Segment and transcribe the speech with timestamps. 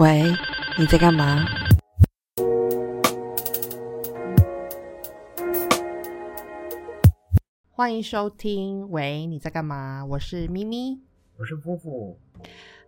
[0.00, 0.32] 喂，
[0.78, 1.44] 你在干嘛？
[7.68, 8.90] 欢迎收听。
[8.90, 10.02] 喂，你在干嘛？
[10.06, 11.02] 我是咪咪，
[11.36, 12.18] 我是夫妇。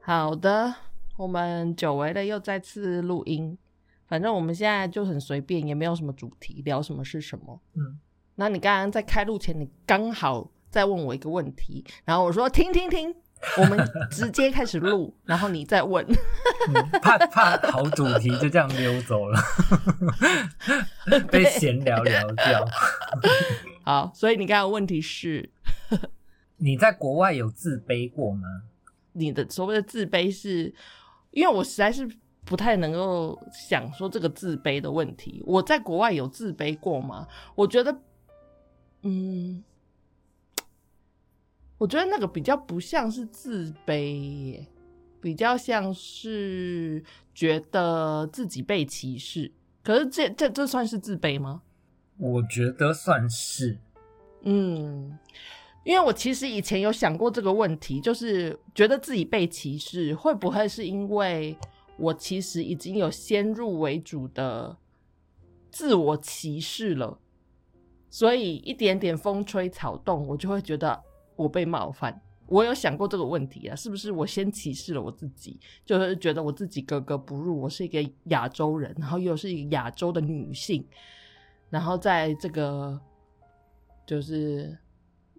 [0.01, 0.75] 好的，
[1.19, 3.59] 我们久违的又再次录音。
[4.07, 7.61] 反正我们现在就很随便，也没有什么主题，聊什么是什么。
[7.75, 8.01] 嗯，
[8.37, 13.15] 那你刚刚在开录前，你刚好在问我一个问题，然后我说听听听。
[13.59, 13.79] 我们
[14.11, 16.06] 直接开始录，然后你再问，
[17.02, 19.41] 怕怕好主题就这样溜走了，
[21.30, 22.64] 被闲聊聊掉。
[23.84, 25.50] 好，所以你刚刚问题是，
[26.56, 28.47] 你在国外有自卑过吗？
[29.12, 30.72] 你的所谓的自卑是，
[31.33, 32.09] 因为我实在是
[32.45, 35.42] 不太能够想说这个自卑的问题。
[35.45, 37.27] 我在国外有自卑过吗？
[37.55, 37.98] 我觉得，
[39.02, 39.64] 嗯。
[41.82, 44.64] 我觉得那个比较不像是自卑，
[45.20, 47.02] 比较像是
[47.34, 49.50] 觉得自己被歧视。
[49.82, 51.62] 可是这这这算是自卑吗？
[52.19, 53.80] 我觉得算是。
[54.42, 55.19] 嗯，
[55.83, 61.58] 因为我其实以前有想过这个问题，就是觉得自己被歧视，会不会是因为
[61.96, 64.77] 我其实已经有先入为主的
[65.72, 67.19] 自我歧视了，
[68.08, 71.02] 所以一点点风吹草动，我就会觉得。
[71.43, 80.87] 我被冒犯，我有想过这个问题啊，是不是我先歧视了我自己，就是觉得我自己格格不入，我是一个亚洲人，然后又是一个亚洲的女性，
[81.70, 83.01] 然后在这个
[84.07, 84.79] 就是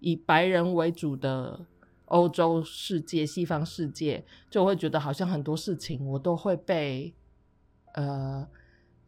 [0.01, 1.65] 以白人为主的
[2.05, 7.13] 欧洲世界、西方世界，就会觉得好像很多事情我都会被
[7.93, 8.47] 呃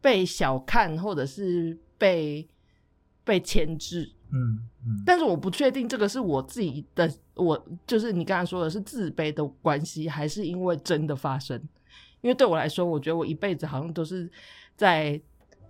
[0.00, 2.48] 被小看，或者是被
[3.24, 4.12] 被牵制。
[4.32, 11.60] 嗯嗯，但是我不确定这个是我自己的，我就是你刚才说的是自卑的关系，还是因为真的发生？
[12.22, 14.30] 因为对我来说，我觉得我一辈子好像都是
[14.76, 15.20] 在，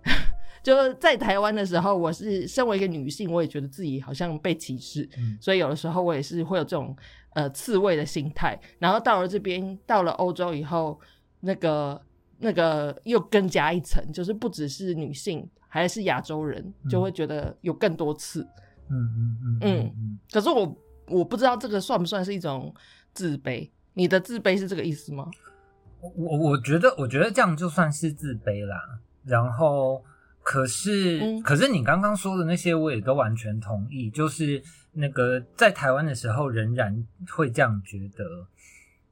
[0.63, 5.07] 就是在台湾的时候，我是身为一个女性，我也觉得自己好像被歧视，
[5.39, 6.95] 所以有的时候我也是会有这种
[7.33, 8.59] 呃刺猬的心态。
[8.79, 10.99] 然后到了这边，到了欧洲以后，
[11.41, 12.01] 那个
[12.39, 15.47] 那个又更加一层，就是不只是女性。
[15.67, 18.41] 还是亚洲人就会觉得有更多次，
[18.89, 20.19] 嗯嗯嗯嗯嗯。
[20.31, 22.73] 可是我我不知道这个算不算是一种
[23.13, 23.69] 自卑？
[23.93, 25.29] 你的自卑是这个意思吗？
[25.99, 28.99] 我我觉得我觉得这样就算是自卑啦。
[29.25, 30.03] 然后
[30.41, 34.61] 可是可是你刚刚说的那些我也都完全同意，就是
[34.93, 37.05] 那个在台湾的时候仍然
[37.35, 38.47] 会这样觉得。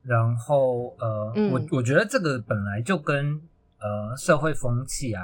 [0.04, 3.42] 然后呃，我我觉得这个本来就跟
[3.80, 5.24] 呃社会风气啊。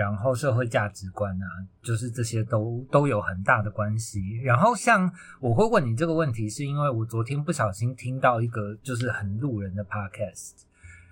[0.00, 1.46] 然后社会价值观啊，
[1.82, 4.38] 就是这些都都有很大的关系。
[4.42, 10.52] 然后像我会问你这个问题，是因为我昨天不小心听到一个就是很路人的 podcast，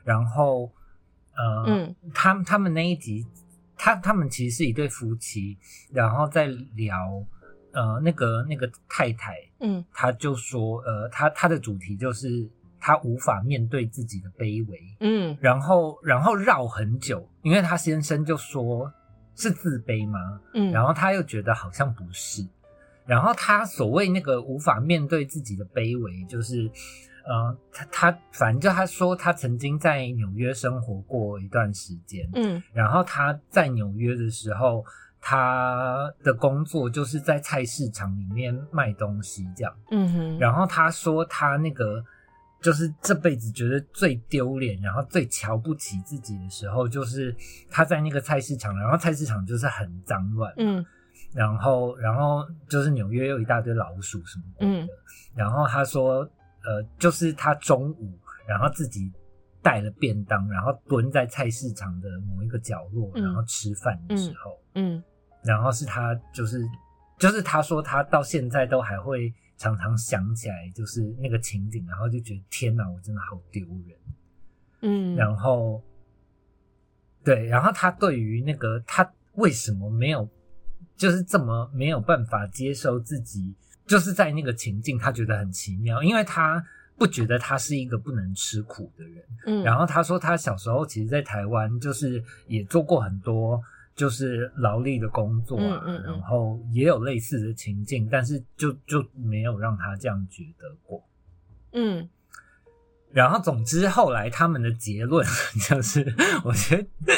[0.04, 0.72] 然后
[1.36, 3.26] 呃，他他们那一集，
[3.76, 5.58] 他他们其实是一对夫妻，
[5.92, 7.22] 然后在聊
[7.72, 12.48] 呃那个那个太太，嗯，他就说呃他他的主题就是。
[12.80, 18.92] 他无法面对自己的卑微，嗯，然后然后绕很久，因为他先生就说
[19.34, 20.40] 是自卑吗？
[20.54, 22.46] 嗯，然后他又觉得好像不是，
[23.04, 26.70] 然后他所谓那个无法面对自己的卑微，就是
[27.26, 34.84] 呃，他他反正就他说他曾经在纽约生活过一段时间，嗯，然后他在纽约的时候，
[35.20, 42.04] 他的工作就是在菜市场里面卖东西这样，嗯哼，然后他说他那个。
[42.60, 47.34] 就是这辈子觉得最丢脸，然后最瞧不起自己的时候，就是
[47.70, 50.84] 他在那个菜市场，然后菜市场就是很脏乱，嗯，
[51.32, 54.88] 然后然后就是纽约有一大堆老鼠什么的，
[55.36, 56.28] 然后他说，
[56.64, 59.12] 呃，就是他中午然后自己
[59.62, 65.00] 带了便当，然后蹲在菜市场的某一个角落，然后吃饭的时候，嗯，
[65.44, 66.68] 然后是他就是
[67.18, 69.32] 就是他说他到现在都还会。
[69.58, 73.98] 常常想起来就是那个情景，然后就觉得天哪，我真的好丢人。
[74.80, 75.82] 嗯，然后，
[77.24, 80.26] 对，然后他对于那个他为什么没有，
[80.96, 83.52] 就是这么没有办法接受自己，
[83.86, 86.64] 就是在那个情境，他觉得很奇妙，因为他
[86.96, 89.24] 不觉得他是一个不能吃苦的人。
[89.46, 93.60] 嗯，然后他说他小时候其实，在台湾就是也做过很多。
[93.98, 101.04] 就是劳力的工作啊，然后也有类似的情境，但是就就没有让他这样觉得过。
[101.72, 102.08] 嗯，
[103.10, 105.26] 然后总之后来他们的结论
[105.68, 106.14] 就是，
[106.44, 107.12] 我觉得，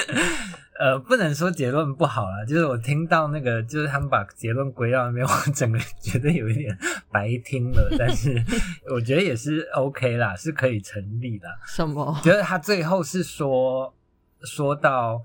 [0.81, 6.75] 呃，不能说结论不好啦，就是我听到那个，就是他们把结论归到那边， 我整个觉得有一点
[7.13, 7.95] 白听了。
[7.99, 8.43] 但是
[8.91, 11.47] 我觉得也是 OK 啦，是可以成立的。
[11.67, 12.19] 什么？
[12.25, 13.95] 觉得他最后是说
[14.43, 15.23] 说到，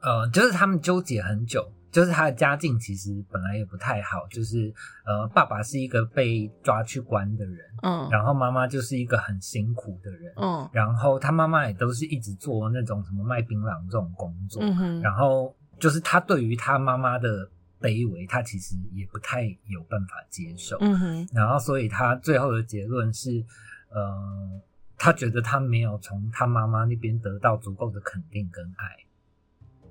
[0.00, 1.70] 呃，就是他们纠结很久。
[1.90, 4.72] 就是他的家境其实本来也不太好，就是
[5.06, 17.48] 呃，爸爸是一个被抓去关的人，嗯，然后妈妈就是一个很辛苦的人，嗯，然后他妈妈也都是一直做那种什么卖槟榔这种工作，嗯哼，然后就是他对于他妈妈的
[17.80, 23.42] 卑微，他其实也不太有办法接受，嗯哼，然后所以他最后的结论是，
[23.88, 24.60] 呃，
[24.98, 28.94] 他觉得他没有从他妈妈那边得到足够的肯定跟爱，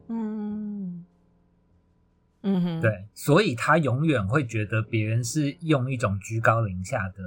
[0.09, 1.05] 嗯。
[2.43, 7.23] 嗯哼，对，所以他永远会觉得别人是用一种居高临下的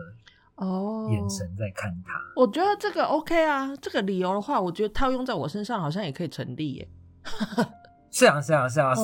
[0.55, 2.15] 哦眼神在看他。
[2.37, 6.89] 我觉得这个 OK 啊，这个理由的话，我觉得套用在我身上好像也可以成立耶。
[8.11, 8.95] 是啊，是啊，是啊，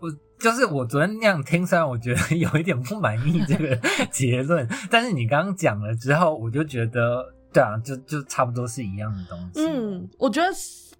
[0.00, 3.76] 我就是我昨天那样听，虽然我觉得 有一点不满意这个
[4.12, 9.66] 结论，但是你刚刚讲了之后，我就觉得对啊，就就差不多是一样的东西。
[9.66, 10.48] 嗯，我觉得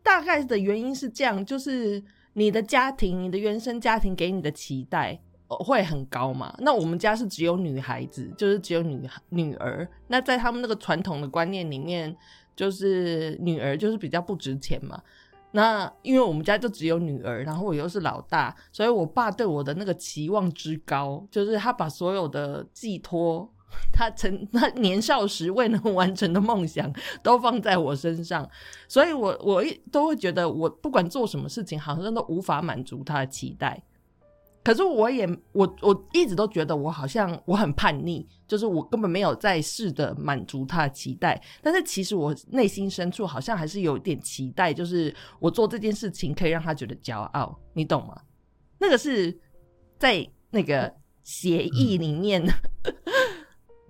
[0.06, 2.00] 大概的原因是这样，就是。
[2.38, 5.18] 你的家庭，你的原生家庭给你的期待
[5.48, 6.54] 会很高嘛？
[6.58, 9.88] 那我们家是只有女孩子，就是只有女女儿。
[10.08, 12.14] 那在他们那个传统的观念里面，
[12.54, 15.00] 就是女儿就是比较不值钱嘛。
[15.52, 23.50] 那因为我们家就只有女儿，然后我又是老大，所以我爸对我的那个期望之高，就是他把所有的寄托。
[23.93, 26.93] 他曾他年少时未能完成的梦想
[27.23, 28.49] 都放在我身上，
[28.88, 33.82] 所以我我一都会觉得我不管做什么事情，好像都无法满足他的期待。
[34.64, 41.40] 可是我也我我一直都觉得我好像我很叛逆，就是我根本没有在试着满足他的期待。
[41.62, 48.20] 但是其实我内心深处好像还是有一点期待，就是我做这件事情可以让他觉得骄傲，你懂吗？
[48.78, 49.38] 那个是
[50.00, 50.93] 在那个
[51.23, 52.44] 协议里面。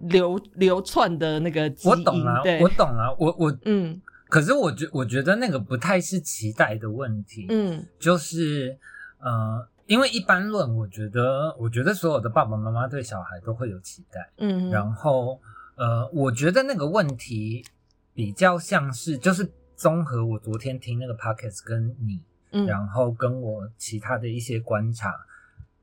[0.01, 8.79] 流流窜的那个基因，我懂了，我懂了，我我嗯，可是我觉我觉得那个不太是期待的问题，嗯，就是
[9.19, 15.41] 呃，因为一般论，我觉得我觉得所有的爸爸妈妈对小孩都会有期待，嗯，然后
[15.77, 17.65] 呃，我觉得那个问题
[18.13, 22.21] 比较像是就是综合我昨天听那个 podcast 跟你，
[22.53, 25.15] 嗯，然后跟我其他的一些观察，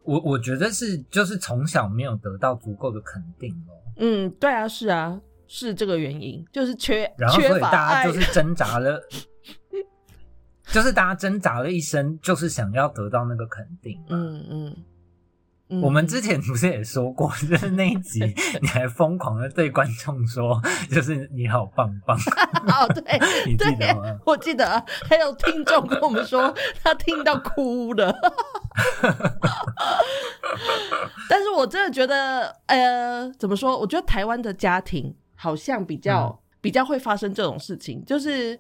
[0.04, 3.72] 我我觉得是就是从小没有得到足够的肯定哦。
[3.98, 9.02] 嗯，对啊，是啊，是这个原因，就是缺，然后所以大家就是 挣扎了，
[10.68, 14.02] 就是大家挣扎了一生，就是想要得到那个肯定。
[14.10, 14.76] 嗯嗯。
[15.81, 18.19] 我们之前不是也说过，就是那一集，
[18.62, 20.62] 你还疯狂的对观众说，
[20.92, 22.15] 就是你好棒棒。
[22.68, 23.01] 哦，对，
[23.48, 24.19] 你记得吗？
[24.25, 28.13] 我记得，还有听众跟我们说，他听到哭了。
[31.27, 33.80] 但是我真的觉得，呃，怎么说？
[33.80, 38.59] 我觉得台湾的家庭好像比较比较会发生这种事情，就是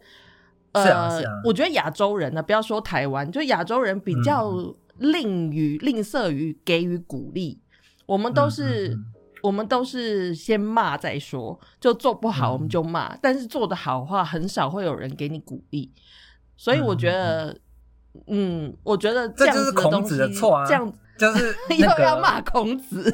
[0.71, 4.51] 呃，我觉得亚洲人呢，不要说台湾，就亚洲人比较。
[4.97, 7.59] 吝于吝啬于给予鼓励，
[8.05, 8.97] 我们都是
[9.41, 15.91] 我们都是先骂再说，就做不好我们就骂，但是做的好的话，很少会有人给你鼓励，
[16.55, 17.57] 所以我觉得，
[18.27, 23.13] 嗯，我觉得这就是孔子的错啊，这样就是 又要骂孔子，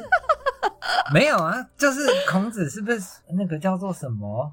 [1.12, 3.00] 没有啊，就是孔子是不是
[3.36, 4.52] 那个叫做什么？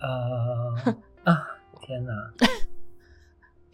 [0.00, 0.94] 呃
[1.24, 1.46] 啊，
[1.80, 2.12] 天哪！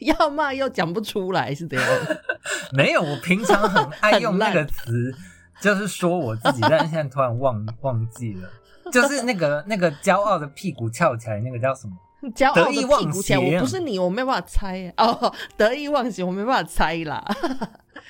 [0.19, 1.87] 要骂又讲不出来是这样，
[2.73, 5.15] 没有，我平常很爱用那个词，
[5.61, 8.51] 就是说我自己，但是现在突然忘忘记了，
[8.93, 11.97] 就是那个那个骄傲的屁股翘起来，那个叫什么？
[12.35, 17.25] 骄傲的屁股起来，我不是你，我没办法猜哦，得意忘形，我没办法猜啦。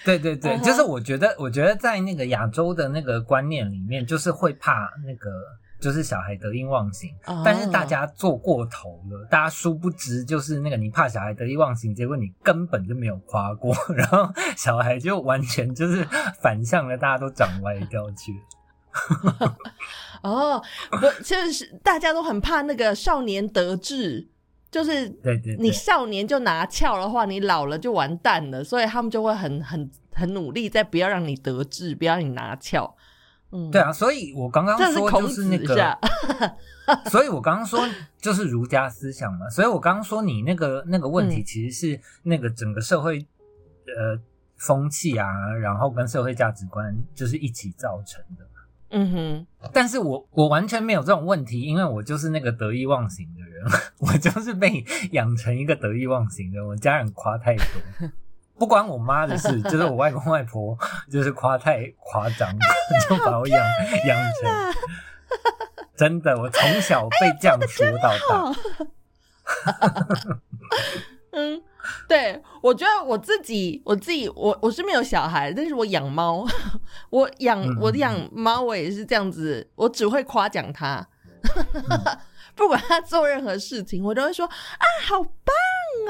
[0.05, 5.31] 对对对，就是我觉得，我觉得在那个亚洲的那个观念里面，就是会怕那个。
[5.85, 7.15] 就是小孩得意忘形，
[7.45, 14.27] 但是大家做过头了，大家殊不知，就是那个你怕小孩得意忘形，结果你根本就没有夸过，然后
[14.57, 16.03] 小孩就完全就是
[16.41, 18.33] 反向的，大家都长歪掉去。
[20.25, 20.59] 哦，
[20.91, 24.27] 不，就是大家都很怕那个少年得志，
[24.71, 32.97] 就是对对，你少年就拿翘的话，你老了就完蛋了，所以他们就会很很很努力，在不要让你得志，不要你拿翘。
[33.71, 35.99] 对啊，所以我刚刚说就是那个，
[37.11, 37.81] 所以我刚刚说
[38.19, 43.27] 就是儒家思想嘛，所以我刚刚说你那个那个问题其实是那个整个社会
[43.87, 44.19] 呃
[44.57, 45.27] 风气啊，
[45.61, 48.45] 然后跟社会价值观就是一起造成的。
[48.97, 53.65] 嗯哼，但是我我完全没有这种问题，因为我就是那个得意忘形的人，
[53.99, 57.65] 我就是被养成一个得意忘形的，我家人夸太多。
[58.59, 60.77] 不关我妈的事， 就是我外公外婆
[61.11, 62.49] 就是夸太夸张，
[63.09, 63.61] 就把我养
[64.07, 64.75] 养成。
[65.97, 68.53] 真的，我从小被这样说到大。
[71.33, 71.61] 嗯，
[72.09, 76.47] 对，我觉得我自己，我自己，我我是没有小孩，但是我养猫，
[77.11, 81.07] 我养我养猫，我也是这样子，我只会夸奖它，
[82.55, 85.55] 不管它做任何事情，我都会说啊，好棒。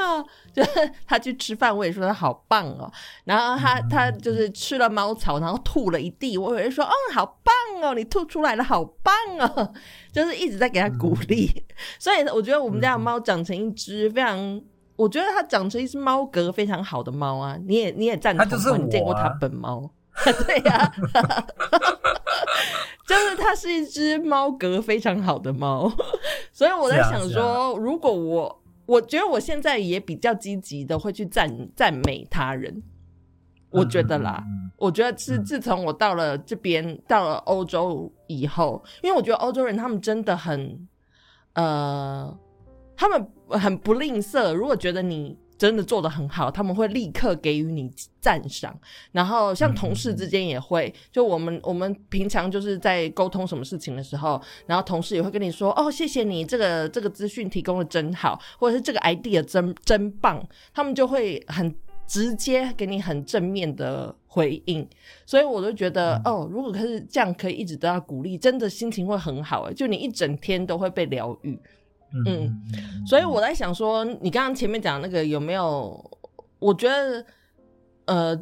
[0.00, 0.24] 啊，
[0.54, 2.90] 就是他去吃饭，我也说他好棒哦。
[3.24, 9.72] 然后他他就是吃了猫草，然后吐了一地，我也说，嗯，好棒哦，你吐出来了，好棒哦，
[10.12, 11.64] 就是一直在给他鼓励。
[11.98, 14.60] 所以我觉得我们家的猫长成一只非常，
[14.96, 17.56] 我觉得它长成一只猫格非常好的猫啊。
[17.66, 19.90] 你也你也赞同，你见过它本猫？
[20.46, 20.94] 对呀，
[23.06, 25.92] 就是它是一只猫格非常好的猫。
[26.52, 28.60] 所以我在想说，如果我。
[28.86, 32.82] 我觉得我现在也比较积极的会去赞赞美他人，
[33.70, 34.44] 我觉得啦，
[34.76, 40.88] 我觉得是自从我到了这边，到了欧洲以后，因为我觉得欧洲人他们真的很，
[41.54, 42.38] 呃，
[42.96, 45.38] 他们很不吝啬，如果觉得你。
[45.56, 48.76] 真的做的很好，他们会立刻给予你赞赏。
[49.12, 60.44] 然后像同事之间也会，就我们我们平常就是在沟通什么事情的时候，然后同事也会跟你说：“哦，谢谢你这个这个资讯提供的真好，或者是这个 idea 真真棒。”
[60.74, 61.74] 他们就会很
[62.06, 64.86] 直接给你很正面的回应。
[65.24, 69.72] 所以我就觉得，哦，如果可是这样，可以一直得到鼓励，真的心情会很好。
[69.72, 71.58] 就你一整天都会被疗愈。
[72.26, 72.62] 嗯，
[73.06, 76.10] 所以我在想说，你刚刚前面讲那个有没有？
[76.60, 77.26] 我觉得，
[78.06, 78.36] 呃，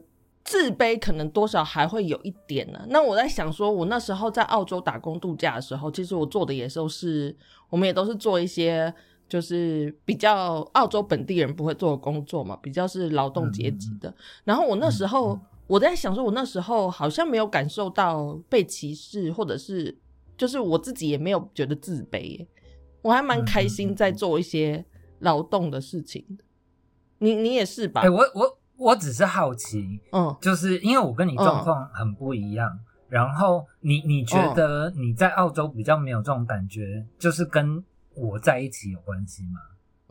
[0.45, 2.85] 自卑可能多少还会有一点呢。
[2.89, 7.35] 那我在想说，我那时候在澳洲打工度假的时候，其实我做的也都是，
[7.69, 8.95] 我们也都是做一些
[9.29, 14.15] 就是比较澳洲本地人不会做的工作嘛，比较是劳动阶级的。
[14.45, 15.37] 然后我那时候
[15.67, 19.99] 我在想说，我那时候好像没有感受到被歧视，或者是
[20.37, 22.47] 就是我自己也没有觉得自卑。
[23.03, 24.85] 我还蛮开心在做一些
[25.19, 26.45] 劳动的事情的，
[27.19, 28.01] 你你也是吧？
[28.03, 32.79] 哎，我我我只是好奇，嗯，就是因为我跟你状况很不一样，
[33.09, 39.61] 然后你你觉得你在澳洲比较没有这种感觉，就是跟我在一起有关系吗？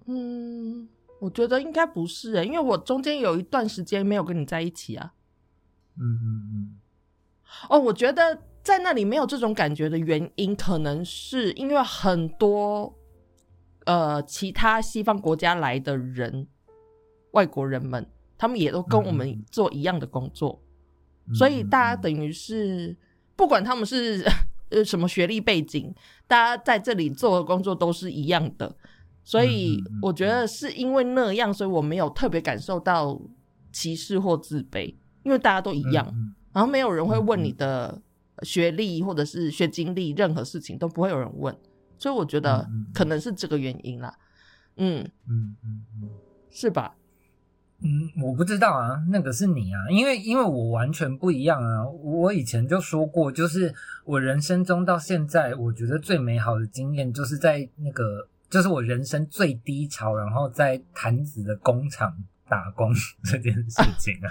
[0.06, 0.88] 嗯，
[1.20, 5.14] 我觉得应该不是诶，因为我中间有一段时间没有跟你在一起啊。
[5.98, 6.80] 嗯嗯嗯。
[7.70, 8.42] 哦，我觉得。
[8.64, 12.96] 在那里没有这种感觉的原因，可能是因为很多
[13.86, 16.48] 呃其他西方国家来的人，
[17.32, 18.06] 外国人们，
[18.38, 20.62] 他们也都跟我们做一样的工作，
[21.34, 22.96] 所以大家等于是
[23.36, 24.24] 不管他们是
[24.70, 25.92] 呃什么学历背景，
[26.28, 28.76] 大家在这里做的工作都是一样的，
[29.24, 33.20] 所以我觉得是因为那样，所以我没有特别感受到
[33.72, 36.06] 歧视或自卑，因为大家都一样，
[36.54, 38.00] 然后没有人会问你的。
[38.44, 41.56] 学历或者是学经历，任何事情都不会有人问，
[41.98, 44.14] 所以我觉得可能是这个原因啦。
[44.78, 46.10] 嗯嗯嗯嗯，
[46.50, 46.96] 是吧？
[47.84, 51.84] 嗯，我不知道啊，那个是你啊，因为因为我完全不一样啊。
[51.86, 53.74] 我以前就说过，就是
[54.06, 62.16] 我人生中到现在，我觉得最美好的经验，就是在那个，就是我人生最低潮，然后在坛子的工厂
[62.48, 64.30] 打工这件事情啊。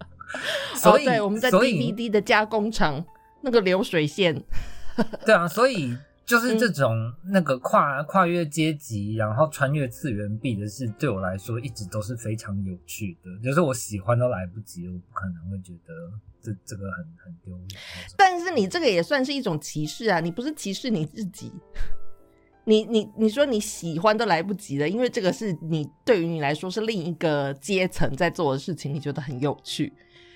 [0.74, 3.04] 所以我们在 DVD 的加工厂。
[3.42, 4.42] 那个流水线，
[5.24, 13.30] 对啊，所以就是这种那个跨跨越阶级，然后穿越次元壁的事，对我来说一直都是非常有趣的。
[13.42, 15.92] 就是我喜欢都来不及，我不可能会觉得
[16.40, 17.80] 这这个很很丢脸。
[18.16, 20.20] 但是你这个也算是一种歧视啊！
[20.20, 21.50] 你不是歧视你自己，
[22.64, 29.92] 你你你说你喜欢都来不及了，因为这个是你对于你来说是另一个阶层在做的事情，你觉得很有趣。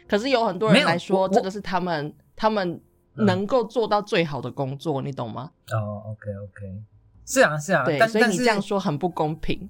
[0.08, 2.80] 可是有很多人来说，这个是他们他们。
[3.16, 5.50] 能够做到最好的工作，你懂吗？
[5.73, 6.83] 哦，OK OK，
[7.25, 9.68] 是啊是啊，对，所以你这样说很不公平。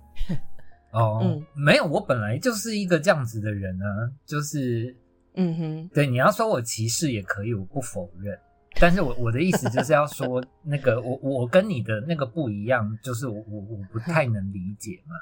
[0.92, 4.96] 哦， 嗯，没有，我本来就是一个这样子的人啊，就是，
[5.34, 8.38] 嗯哼，对，你要说我歧视也可以，我不否认，
[8.80, 15.16] 但是我我的意思就是要说， 那个我我跟你的那个不一样，就是我我我不太能理解嘛。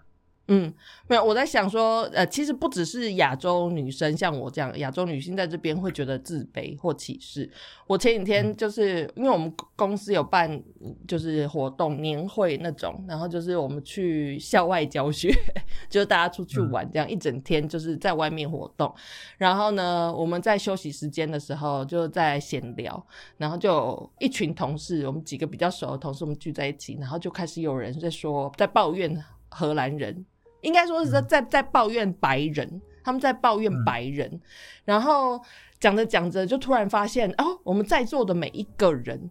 [0.49, 0.73] 嗯，
[1.07, 7.49] 没有，我在想说，呃，其实不只是亚洲女生像我这样，亚洲女性在这边会觉得自卑或歧视。
[7.87, 10.61] 我前几天就是因为我们公司有办
[11.07, 15.33] 就是活动年会那种，然后就是我们去校外教学，
[15.89, 18.93] 就是大家出去玩，这样一整天就是在外面活动。
[19.39, 23.07] 然后呢，我们在休息时间的时候就在闲聊，
[23.37, 30.27] 然后就一群同事，我们几个比较熟的同事，我们聚在一起，然后就开始有人在说，在抱怨荷兰人。
[30.63, 34.41] 应该说是在在在抱怨白人，他们在抱怨白人，
[34.85, 35.41] 然后
[35.79, 39.31] 讲着讲着就突然发现，哦，我们在座的每一个人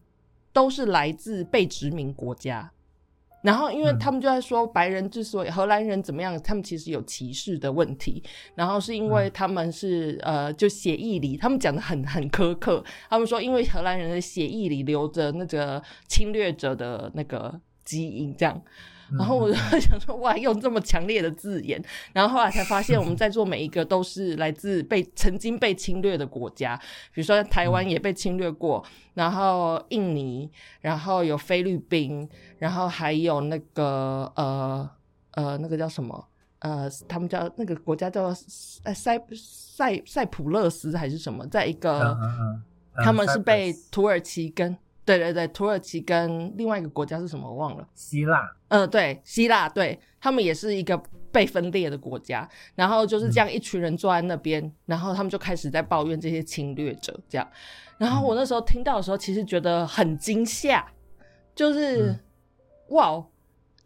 [0.54, 2.72] 都是来自被殖民国家。
[3.44, 8.22] 然后，因为他们就在说白人之所以荷兰人怎么样，他们其实有歧视的问题。
[8.54, 12.84] 然后是因为他们是呃，就协议里，他们讲的很很苛刻。
[13.10, 18.62] 他们说，因为荷兰人的协议里留着那个侵略者的那个基因，这样。
[19.18, 21.84] 然后我就想说，哇，用这么强烈的字眼。
[22.14, 26.76] 然后后来才发现，我们在座每一个都是来自被曾经被侵略的国家，
[27.14, 30.50] 比如说台湾也被侵略过，然后印尼，
[30.80, 32.28] 然后有菲律宾，
[32.60, 34.90] 然后还有那个呃
[35.32, 36.28] 呃那个叫什么？
[36.60, 42.18] 呃，他们叫那个国家叫塞塞塞普勒斯还是什么，在一个
[43.04, 44.78] 他们是被土耳其跟。
[45.04, 47.50] 对对对，土耳其跟另外一个国家是什么？
[47.50, 47.88] 我忘了。
[47.94, 48.40] 希腊。
[48.70, 52.48] 嗯，对，希腊，对他们也是一个被分裂的国家。
[52.76, 57.48] 然后就是这样，一群人坐在那边，然后他们就开始在抱怨这些侵略者这样。
[57.98, 60.86] 然后我那时候听到的时候，其实觉得很惊吓，
[61.56, 62.16] 就是
[62.90, 63.26] 哇。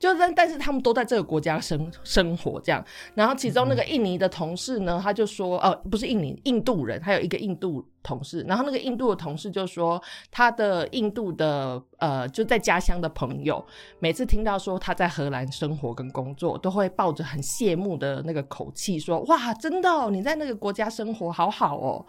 [0.06, 2.86] 就但但是他们都在这个国家生生活这样，
[3.16, 13.66] 然后其中那个印尼的同事呢，他就说，哦，不是印尼，印度人，还有一个印度同事，然后那个印度的同事就说，他的印度的呃就在家乡的朋友，
[13.98, 22.06] 每次听到说他在荷兰生活跟工作，都会抱着很羡慕的那个口气说，哇，真的，你在那个国家生活好好哦。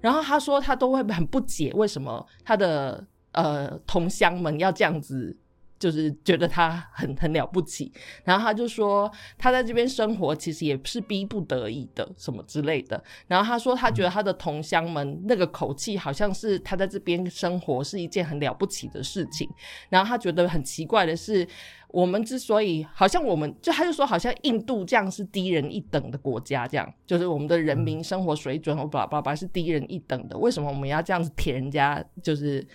[0.00, 5.36] 然后他说他都会很不解，为什么他的呃同乡们要这样子。
[5.78, 7.92] 就是觉得他很很了不起，
[8.24, 13.02] 然后他就说他在这边生活其实也是逼不得已的什么之类的。
[13.26, 19.48] 然后他说他觉得他的同乡们那个口气好像是他在这边生活是一件很了不起的事情。
[19.90, 21.46] 然后他觉得很奇怪的是，
[21.88, 32.02] 我们之所以好像我们就他就说好像印度这样是低人一等的国家，这样就是我们的人民生活水准我爸爸爸是低人一等的，为什么我们要这样子舔人家？
[32.22, 32.66] 就是。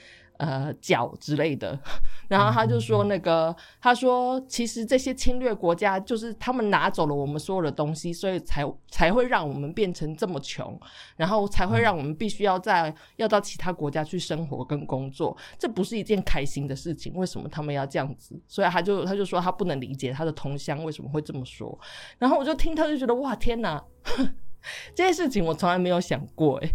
[0.42, 1.78] 呃，脚之类的，
[2.28, 10.76] 然后他就说那个，他说其实这些侵略国家就是他们拿走了我们所有的东西，所以才才会让我们变成这么穷，
[11.16, 17.14] 然后才会让我们必须要在要到其他国家去生活跟工作，这不是一件开心的事情。
[17.14, 18.42] 为什么他们要这样子？
[18.48, 21.80] 所以他就他就说他不能理解他的同乡为什么会这么说。
[22.18, 23.80] 然后我就听他就觉得哇天哪，
[24.96, 26.70] 这件事情我从来没有想过哎，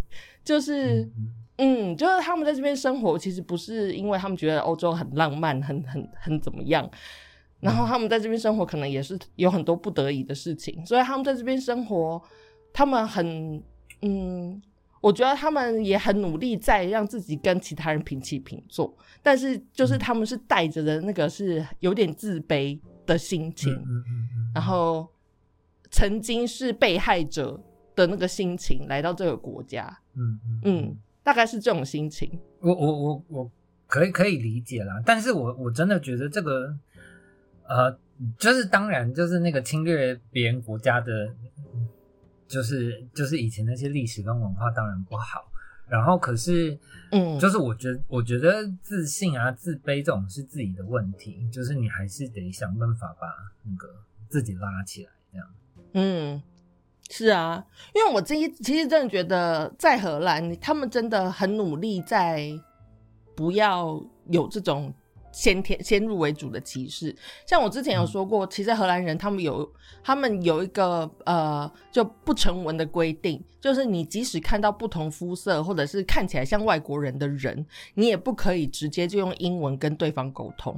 [0.44, 1.10] 就是。
[1.58, 6.88] 嗯，就是他们在这边生活，其实不是因为他们觉得欧洲很浪漫、很很很怎么样，
[7.60, 12.22] 然后他们在这边生活，可能也是有很多不得已的事情，所以他们在这边生活，
[12.72, 13.62] 他们很
[14.02, 14.60] 嗯，
[15.00, 23.72] 我觉得他们也很努力在让自己跟其他人平起平坐，但是就是他们是带着的那个是有点自卑的心情，
[24.54, 24.62] 然。
[24.62, 25.08] 后
[25.90, 27.58] 曾经是被害者
[27.94, 30.40] 的那个心情来到这个国家，嗯。
[30.64, 30.96] 嗯。
[31.26, 33.50] 大概是这种心情，我我我我
[33.88, 36.72] 可以可以理解啦，但是我我真的觉得这个，
[37.66, 37.98] 呃，
[38.38, 41.28] 就是当然就是那个侵略别人国家的，
[42.46, 45.50] 就是就是以前那些历史跟文化当然不好，
[45.88, 46.78] 然后可是，
[47.10, 53.26] 嗯，就是我觉得我觉得自信啊自卑这种是自己的问题，就是你还是得想办法把
[53.64, 53.88] 那个
[54.28, 55.48] 自己拉起来，这样，
[55.94, 56.40] 嗯。
[57.08, 57.64] 是啊，
[57.94, 62.50] 因为我这一其实真的觉得，在荷兰，他们真的很努力在
[63.34, 64.92] 不要有这种
[65.32, 67.14] 先天先入为主的歧视。
[67.46, 77.64] 像我之前有说过，其实荷兰人他们有他们有一个呃就不成文的规定，就是你即使看到不同肤色或者是看起来像外国人的人，
[77.94, 80.74] 你也不可以直接就用英文跟对方沟通。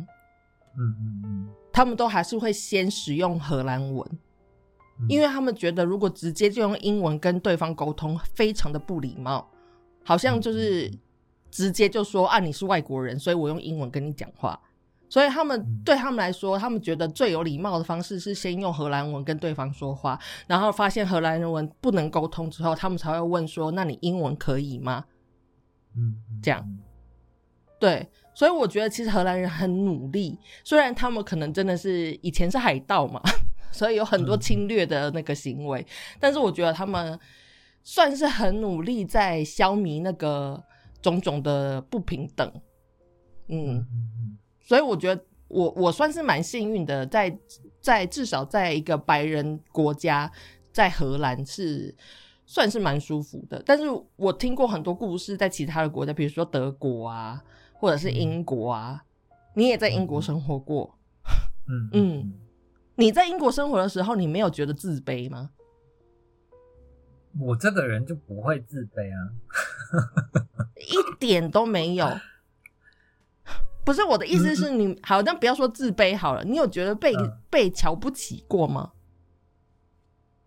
[0.76, 4.06] 嗯嗯嗯，他们都还是会先使用荷兰文。
[5.06, 9.48] 因为他们觉得，如果直接就用英文跟对方沟通，非常的不礼貌，
[10.04, 10.90] 好像就是
[11.50, 14.58] 直接就说啊，你是外国人，所以我用英文跟你讲话。
[15.10, 25.06] 所以他们对他们来说，他们觉得最有礼貌的方式是先用荷兰文跟对方说话，然后发现荷兰人文不能沟通之后，他们才会问说，那你英文可以吗？
[25.96, 26.62] 嗯，这样。
[27.80, 33.22] 对，所以我觉得其实荷兰人很努力，虽然他们可能真的是以前是海盗嘛。
[33.70, 35.86] 所以有很多侵略的那个行为，
[36.18, 37.18] 但是我觉得他们
[37.82, 40.62] 算是很努力在消弭那个
[41.00, 42.50] 种种的不平等。
[43.48, 43.86] 嗯，
[44.60, 47.38] 所以我觉得我我算是蛮幸运的，在
[47.80, 50.30] 在至少在一个白人国家，
[50.72, 51.94] 在荷兰是
[52.44, 53.62] 算是蛮舒服的。
[53.64, 53.84] 但是
[54.16, 59.04] 我听过很多故事，在其他的国家，比如说德国啊，或者是英国啊，
[59.54, 60.98] 你也在英国生活过，
[61.68, 61.90] 嗯。
[61.92, 62.32] 嗯。
[62.98, 65.50] 你在英国生活的时候，你没有觉得自卑吗？
[67.38, 69.30] 我这个人就不会自卑啊，
[70.74, 72.08] 一点都没有。
[73.84, 76.42] 不是我的意思是你好，但不要说自卑好了。
[76.42, 77.14] 你有觉得被
[77.48, 78.90] 被瞧不起过吗？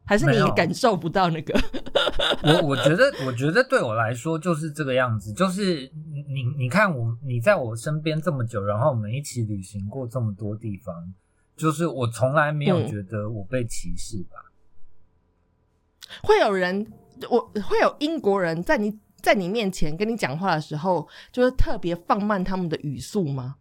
[0.05, 1.57] 还是你感受不到那个？
[2.43, 5.31] 我我觉得，我觉得对我来说就是这个样子。
[5.31, 5.89] 就是
[6.27, 11.13] 你你看我，你在我身边这么久，然后我们一起旅行过这么多地方，
[11.61, 14.51] 就是我从来没有觉得我被歧视吧？
[16.23, 16.91] 会有人，
[17.29, 18.99] 我会有英国人在你。
[19.21, 23.57] 在你面前跟你讲话的时候，就是特别放慢他们的语速吗？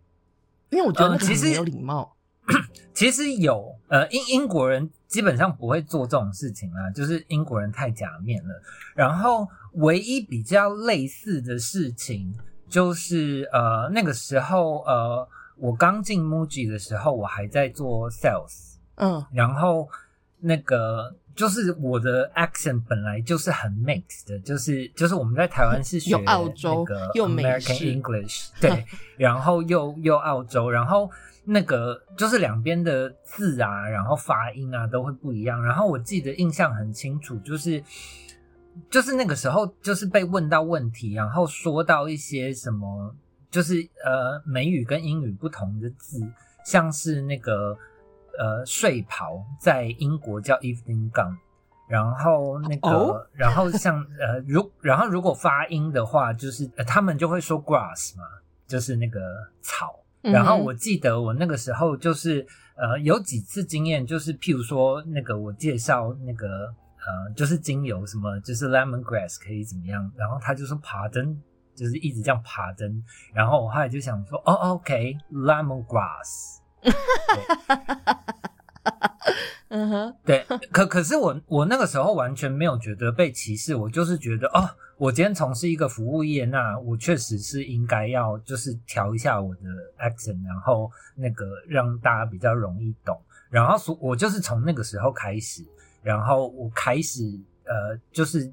[0.70, 2.16] 因为我觉得其实没有礼貌。
[2.94, 8.62] 其实有，呃，英英国人基本上不会做这种事情啊，就是英国人太假面了。
[8.96, 12.34] 然后唯一比较类似的事情，
[12.66, 15.28] 就是呃那个时候，呃，
[15.60, 19.88] 我刚进 Muji 的时候，我还在做 sales，嗯，然后
[20.38, 21.14] 那个。
[21.32, 28.84] 就是我的 accent 本来就是很 mixed 的，就是就是我们在台湾是学澳洲又 American English，对，
[29.16, 31.08] 然后又又澳洲，然后
[31.44, 35.62] 那个就是两边的字啊，然后发音啊都会不一样。
[35.64, 37.82] 然后我记得印象很清楚，就是
[38.90, 43.14] 就是那个时候就是被问到问题，然后说到一些什么，
[43.50, 46.20] 就是呃美语跟英语不同的字，
[46.64, 47.76] 像是那个。
[48.38, 51.36] 呃，睡袍在英国叫 evening gown，
[51.88, 58.24] 然后那个，然后像呃，如然后如果发音的话，就是他们就会说 grass 嘛，
[58.66, 59.20] 就是那个
[59.60, 59.94] 草。
[60.22, 66.66] 然后我记得我那个时候就是呃，有几次经验，就是譬如说那个我介绍那个
[67.04, 71.36] 呃，就是精油什么，就是 lemon grass 可以怎么样，然后他就说 pardon，
[71.80, 76.58] 就是一直这样 pardon，然后我后来就想说，哦，OK，lemon grass。
[79.68, 89.60] 嗯哼，对，可可是我我那个时候完全没有觉得被歧视，我就是觉得哦，我今天从事一个服务业，那我确实是应该要就是调一下我的
[90.00, 95.64] accent，然后那个让大家比较容易懂，然后所我就是从那个时候开始，
[96.02, 97.22] 然后我开始
[97.64, 98.52] 呃就是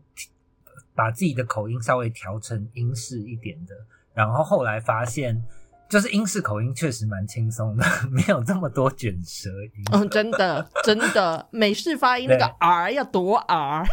[0.98, 3.76] 把自己的口音稍微调成英式一点的，
[4.14, 5.42] 然后后来发现。
[5.90, 9.72] 就是英式口音确实蛮轻松的， 没有这么多卷舌音。
[9.94, 13.86] 嗯，真的，真的，美式发音那个 R 要多 R。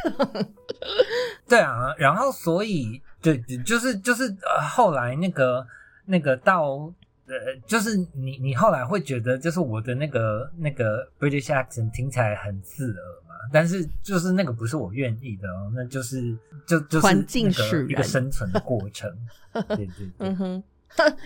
[1.49, 5.65] 对啊，然后所以对，就是就是呃，后来那个
[6.05, 6.93] 那个到
[7.27, 13.24] 呃，就是你你后来会觉得，就是我的那个那个 British accent 听起来很刺耳嘛？
[13.53, 19.11] 但是就是那个不是我愿意的哦，那就是就就是环境使 一个生存的过程。
[19.53, 20.63] 对对对，嗯哼。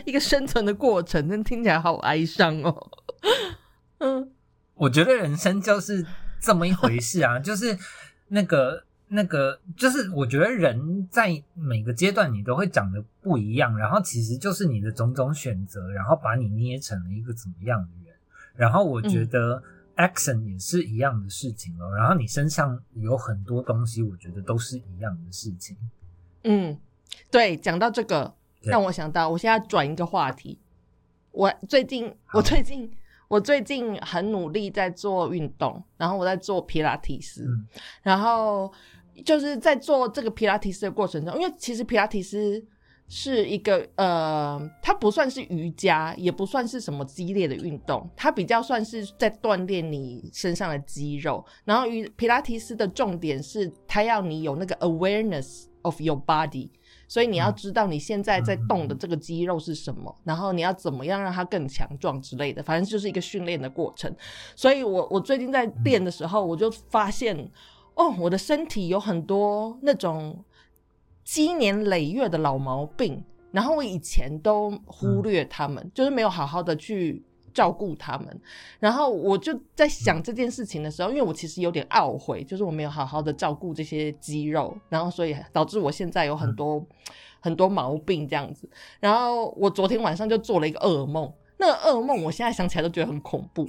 [0.06, 2.90] 一个生存的过程，那听起来好哀伤哦。
[3.98, 4.30] 嗯，
[4.74, 6.06] 我觉得人生就是
[6.40, 7.76] 这么一回事啊， 就是
[8.28, 18.14] 那个那个，就是我觉得人在每个阶段你都会长得不一样，然后其实就是你的种种选择，然后把你捏成了一个怎么样的人。
[18.56, 19.62] 然后我觉得
[19.98, 21.94] action 也是一样的事情哦。
[21.94, 25.76] 然后你身上有很多东西，我觉得都是一样的事情。
[26.44, 26.78] 嗯，
[27.30, 28.34] 对，讲到这个。
[28.62, 30.58] 让我想到，我现在转一个话题。
[31.30, 32.90] 我最近，我最近，
[33.28, 37.48] 我最近很努力在做运动，然后我在做皮拉提斯，
[38.02, 38.70] 然后
[39.24, 42.62] 就是在做这个皮拉提斯的过程中，因为其实皮拉提斯
[43.08, 51.44] 是一个呃，它不算是瑜伽，也不算是什么激烈的运动，它比较算是在锻炼你身上的肌肉。
[51.64, 56.70] 然后，与皮拉提斯的重点是，它要你有那个 awareness of your body。
[57.10, 64.14] 所以你要知道你现在在动的这个肌肉是什么，然后你要怎么样让它更强壮之类的，反正就是一个训练的过程。
[64.54, 67.50] 所以我我最近在练的时候，我就发现，
[67.94, 70.44] 哦，我的身体有很多那种
[71.28, 77.22] 积年累月的老毛病，然后我以前都忽略他们，就是没有好好的去。
[77.54, 78.40] 照顾他们，
[78.78, 86.86] 然后我就在想这件事情的时候，因为我其实有点懊悔，就是我没有好好的照顾这些肌肉，然后所以导致我现在有很多
[87.40, 88.70] 很多毛病这样子。
[89.00, 93.66] 然后我昨天晚上就做了一个噩梦，那个噩梦我现在想起来都觉得很恐怖，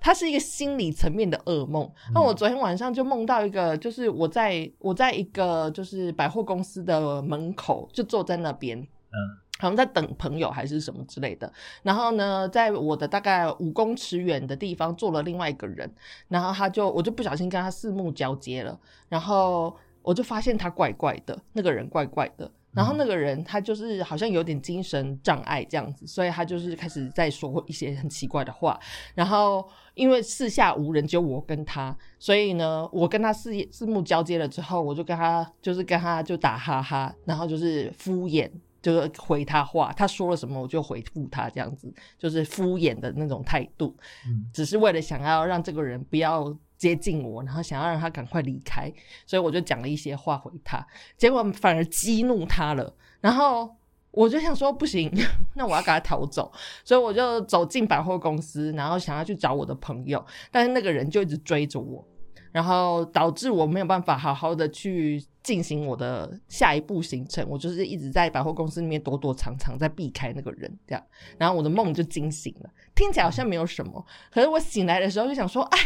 [0.00, 1.90] 它是一个心理层面的噩梦。
[2.14, 9.38] 那我昨天晚上就梦到一个，就是我在我在一个就是百货公司的门口，就坐在那边，嗯。
[9.58, 11.50] 好像在等朋友还是什么之类的，
[11.82, 15.90] 然后呢，在我的大概五公尺远的地方坐了另外一个人，
[16.28, 18.78] 然后他就我就不小心跟他四目交接了，
[19.08, 28.78] 然后我就发现他怪怪的，那个人怪怪的，然后那个人他就是好像有点精神障碍这样子，所以他就是开始在说一些很奇怪的话。
[29.14, 38.48] 然后因为四下无人，只有我跟他，所以呢，我跟他四四目交接了之后，我就跟他就是跟他就打哈哈，然后就是敷衍。
[38.82, 43.96] 就是回他话，他说了什么我就回复他，这样子就是敷衍的那种态度，
[44.28, 48.92] 嗯，只是为了想要让这个人不要接近我，然后想要让他赶快离开，
[49.26, 50.86] 所以我就讲了一些话回他，
[51.16, 53.74] 结果反而激怒他了，然后
[54.10, 55.10] 我就想说不行，
[55.54, 56.52] 那我要赶他逃走，
[56.84, 62.06] 所以我就走进百货公司，然后想要去找我的朋友，但是那个人就一直追着我。
[62.52, 71.04] 然后导致我没有办法好好的去进行我的下一步行程，我就是一直在百货公司里面躲躲藏藏，在避开那个人，这样，
[71.36, 72.70] 然后我的梦就惊醒了。
[72.94, 75.78] 听起来好像没有什么，可是我醒来的时候就想说，哎，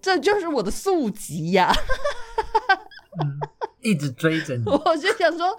[0.00, 1.72] 这就是我的宿疾呀，
[3.80, 5.56] 一直追着你， 我就想说。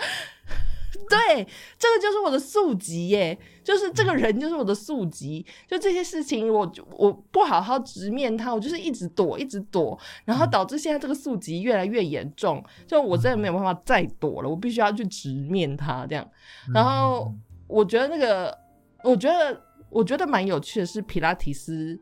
[1.10, 1.46] 对，
[1.78, 16.26] 这个就是我的宿疾耶，就是这个人就是我的宿疾，就这些事情，我我不好好直面他，我就是一直躲，一直躲，然后导致现在这个宿疾越来越严重，就我真的没有办法再躲了，我必须要去直面他这样。
[16.74, 17.34] 然后
[17.68, 18.58] 我觉得那个，
[19.04, 22.00] 我觉得我觉得蛮有趣的是皮拉提斯，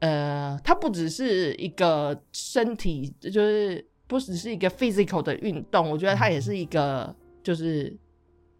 [0.00, 7.96] 呃，它不只是一个身体，就是不只是一个 physical 的运动，我觉得它也是一个就是。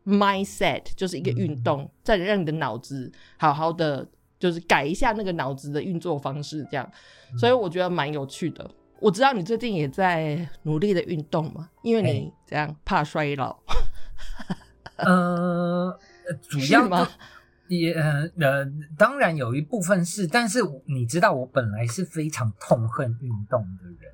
[0.09, 6.93] mindset 就是一个运动，在让你的脑子好好的，就是改一下那个脑子的运作方式，这样，
[7.39, 8.71] 所以我觉得蛮有趣的。
[9.01, 13.55] 我知道你最近也在努力的运动嘛，因为你这样怕衰老。
[14.97, 15.95] 呃，
[16.41, 17.07] 主要吗？
[17.69, 24.13] 也呃，当然有一部分是，但是你知道，我本来是非常痛恨运动的人，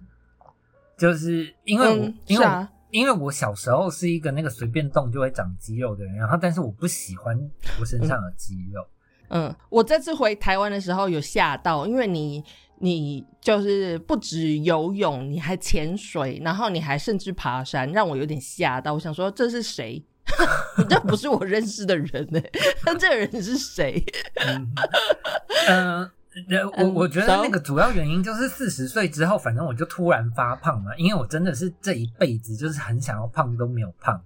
[0.98, 2.46] 就是因为我，因为。
[2.90, 7.36] 因为我小时候是一个那个随便动就会长肌肉的人，然后但是我不喜欢
[7.80, 8.86] 我身上的肌肉。
[9.30, 12.44] 嗯，我这次回台湾的时候有吓到，因为你
[12.78, 18.94] 你就是不止游泳，你还潜水，然后你还甚至爬山，让我有点吓到。
[18.94, 20.00] 我想说这是谁？
[20.88, 22.40] 这不是我认识的人呢？
[22.84, 24.04] 那这个人是谁？
[25.68, 26.10] 嗯。
[26.78, 34.20] 我我觉得那个主要原因就是四十岁之后，反正我就突然发胖了，因为我真的是这一辈子就是很想要胖都没有胖，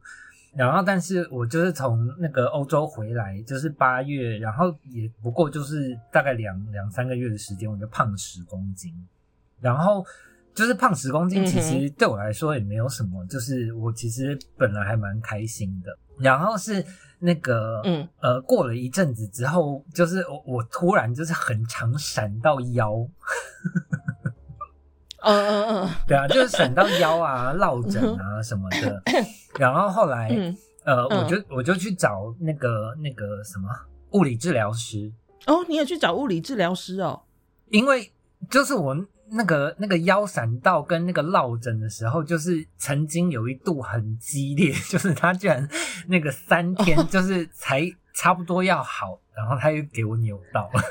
[0.56, 8.90] 然后但是我就是从那个欧洲回来，就是八月，然后也不过就是大概两两三个月的时间，我就胖十公斤，
[9.60, 10.02] 然后
[10.58, 16.84] 就是胖十公斤，其实对我来说也没有什么，就是我其实本来还蛮开心的，然后是。
[17.20, 22.94] 那个，嗯，呃，过了一阵子之后，就是我我突然就是很常闪到腰，
[25.24, 29.02] 嗯嗯嗯， 对啊，就是闪到腰啊、落枕啊什么的。
[29.58, 30.28] 然后后来，
[30.84, 33.68] 呃，我就我就去找那个那个什么
[34.12, 35.12] 物理治疗师。
[35.48, 37.20] 哦，你也去找物理治疗师哦？
[37.70, 38.12] 因为
[38.48, 38.96] 就是我。
[39.30, 45.68] 那个那个腰闪到跟那个落枕的时候，就是曾经有一度很激烈， 就是他居然
[46.06, 47.82] 那个三天就是才
[48.14, 50.82] 差不多要好，然后他又给我扭到了，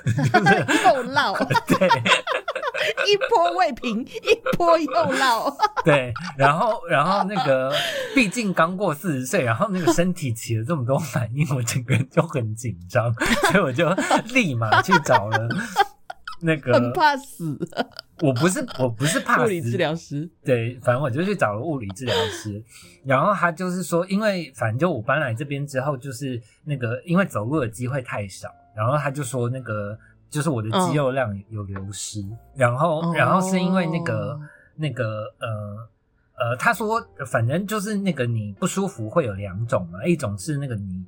[0.95, 1.87] 又落，对，
[3.05, 7.73] 一波未平一波又落， 对，然后然后那个
[8.15, 13.13] 毕竟刚过四十岁，然后那个身体起了这么多反应，我整个人就很紧张，
[13.51, 13.89] 所以我就
[14.33, 15.49] 立马去找了。
[16.39, 17.57] 那个很怕死，
[18.21, 22.63] 我不是我不是怕物理治疗师，对，反正我就去找了物理治疗师，
[23.05, 29.97] 然后他就是说，因为反正就我搬来这边之后，就是那个因为走路的机会太少，然后他就说那个
[30.29, 32.23] 就是我的肌肉量有流失，
[32.55, 34.39] 然后然后是因为那个。
[34.79, 35.89] 那个呃
[36.37, 41.03] 呃，他说反正就是那个你不舒服会有两种嘛，一种是那个你。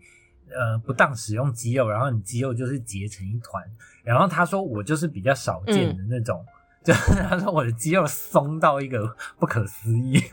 [0.52, 3.64] 呃，不当使用肌肉，然后你肌肉就是结成一团。
[4.04, 6.44] 然后他说我就是比较少见的那种，
[6.84, 10.22] 就是他说我的肌肉松到一个不可思议。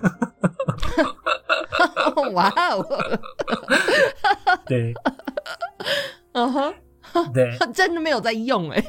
[2.33, 3.19] 哇哦！
[4.67, 4.95] 对，
[6.33, 6.75] 嗯哼，
[7.33, 8.83] 对，真的没有在用哎，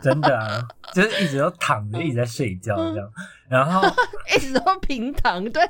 [0.00, 0.60] 真的啊，
[0.92, 3.08] 就是一直都躺着，一直在睡觉这样，
[3.48, 3.86] 然后
[4.34, 5.62] 一直都平躺，对。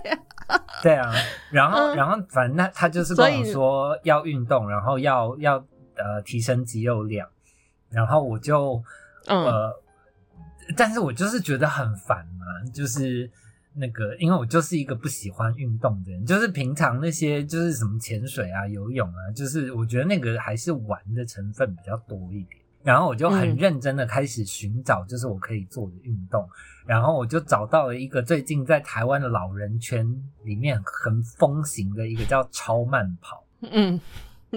[0.83, 1.13] 对啊，
[1.51, 5.57] 然后然后反正他他就是跟我说要运动，然后要要
[5.97, 7.29] 呃提升肌肉量，
[7.91, 8.81] 然后我就
[9.27, 9.73] 呃，
[10.75, 13.31] 但是我就是觉得很烦嘛，就是
[13.75, 22.61] 那个因为我就是一个不喜欢运动的人，就是平常那些就是什么潜水啊、游泳啊，就是我觉得那个还是玩的成分比较多一点。
[22.83, 26.49] 然后我就很认真的开始寻找，就是我可以做的运动。
[26.87, 30.07] 然后我就找到了一个最近在台湾的老人圈
[30.45, 33.45] 里面很风行的一个叫超慢跑。
[33.73, 34.01] 嗯，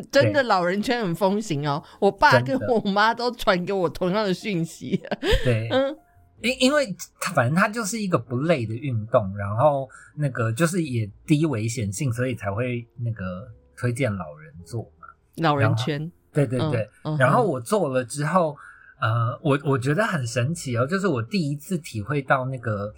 [0.11, 1.83] 真的老人圈很风行哦。
[1.99, 5.01] 我爸跟我妈都传给我同样的讯息。
[5.43, 5.95] 对，嗯，
[6.41, 6.95] 因因为
[7.33, 15.07] 反正它就是一个不累的运动，然后那个就是也低危险性，所以才会那个推荐老人做嘛。
[15.37, 16.87] 老人圈，对对对。
[17.17, 18.55] 然后我做了之后，
[18.99, 22.93] 呃，我我觉得很神奇哦，就是我第一次体会到那个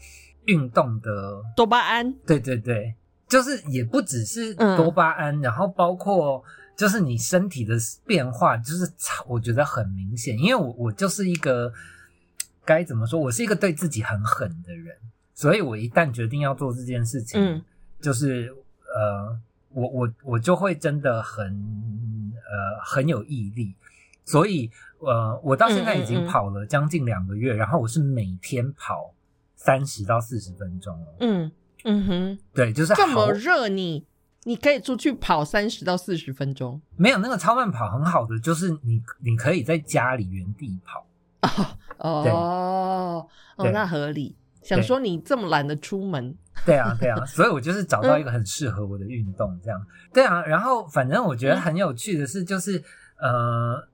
[0.46, 2.14] 运动的多巴胺。
[2.26, 2.96] 对对对。
[3.30, 6.44] 就是也不只是多巴胺，然后包括
[6.76, 8.92] 就是你身体的变化，就是
[9.28, 10.38] 我觉得很明显。
[10.38, 11.72] 因为我我就是一个
[12.66, 14.96] 该怎么说，我是一个对自己很狠的人，
[15.34, 17.64] 所以我一旦决定要做这件事情，
[18.00, 18.54] 就是
[18.96, 19.38] 呃，
[19.70, 23.76] 我我我就会真的很呃很有毅力。
[24.26, 29.14] 所以呃，我到现在已经跑了将近两个月，然后我是每天跑
[29.56, 31.52] 三十到四十分钟嗯。
[31.84, 34.06] 嗯哼，对，就是这么热，你
[34.44, 36.82] 你可以出去跑三十到四十分钟。
[36.96, 41.06] 没有那个超慢跑很好的，就是你你可以在家里原地跑。
[42.00, 43.28] 哦
[43.58, 44.36] 哦，那合理。
[44.62, 49.86] 想说你这么懒得出门，对啊对啊， 所以我就是找到一个很适合我的运动，这样。
[50.14, 52.84] 对啊，然后反正我觉得很有趣的是，就是
[53.20, 53.88] 呃。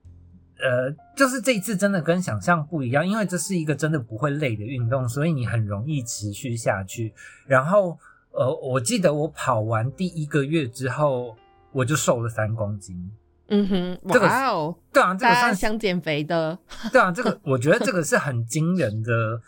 [0.60, 7.14] 呃，就是这一次真的跟想象不一样，因为这是一个真的不会累的运动，所以你很容易持续下去。
[7.46, 7.96] 然后，
[8.32, 11.36] 呃，我记得我跑完第一个月之后，
[11.72, 13.10] 我就瘦了三公斤。
[13.48, 16.58] 嗯哼，哇哦，对啊，这个算想减肥的。
[16.92, 19.40] 对啊，这个我觉得这个是很惊人的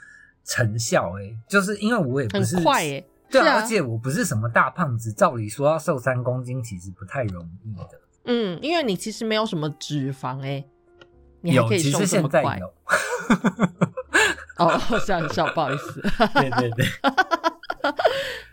[0.45, 8.01] 成效诶，就是因为我也不是快诶，对啊，而且我不是什么大胖子，照理说要瘦三公斤其实不太容易的。
[8.25, 10.67] 嗯，因为你其实没有什么脂肪诶。
[11.43, 12.73] 有，其实现在有。
[14.57, 16.01] 哦，笑笑，不好意思。
[16.35, 16.87] 对对对，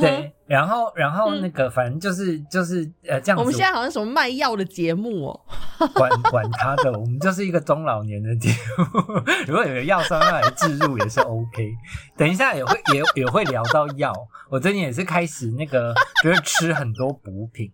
[0.00, 0.32] 对。
[0.46, 3.38] 然后，然后那个，反正就是就是呃，这样。
[3.38, 5.40] 我们现在好像什么卖药的节目哦。
[5.94, 8.84] 管管他的，我们就是一个中老年的节目。
[9.46, 11.72] 如果有个药商要来置入也是 OK。
[12.16, 14.12] 等一下也会也也会聊到药。
[14.48, 17.72] 我最近也是开始那个，就是吃很多补品。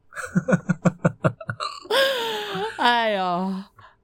[2.78, 3.54] 哎呦。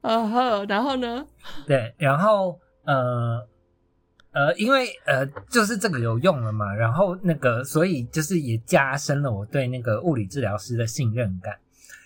[0.00, 1.26] 呃呵，然后呢？
[1.66, 3.44] 对，然后呃
[4.38, 11.58] 呃，因为呃，就是这个有用了嘛，然后那个，所以就是也加深了我对那个物理治疗师的信任感。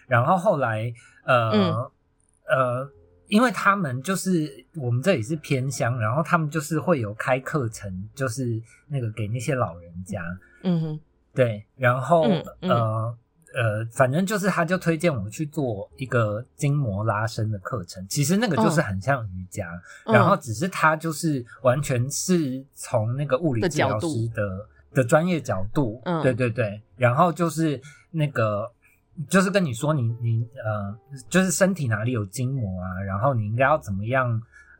[0.06, 0.90] 然后后来
[1.24, 1.90] 呃
[2.48, 2.90] 呃，
[3.28, 10.22] 因为他们就是我们这里是偏乡，然后他们就是会有开课程，就是那个给那些老人家，
[10.62, 11.00] 嗯哼，
[11.34, 12.26] 对，然后
[12.60, 13.14] 呃。
[13.54, 18.06] 呃，反正就是，他就推荐我去做一个筋膜拉伸的课程。
[18.08, 19.68] 其实那个就是很像瑜伽，
[20.06, 26.80] 然后只是他就是完全是从那个物理治疗师的的专业角度，对对对。
[26.96, 28.70] 然后就是那个，
[29.28, 30.96] 就是跟你说，你你呃，
[31.28, 34.30] 就是身体哪里有筋膜啊，然后你应该要怎么样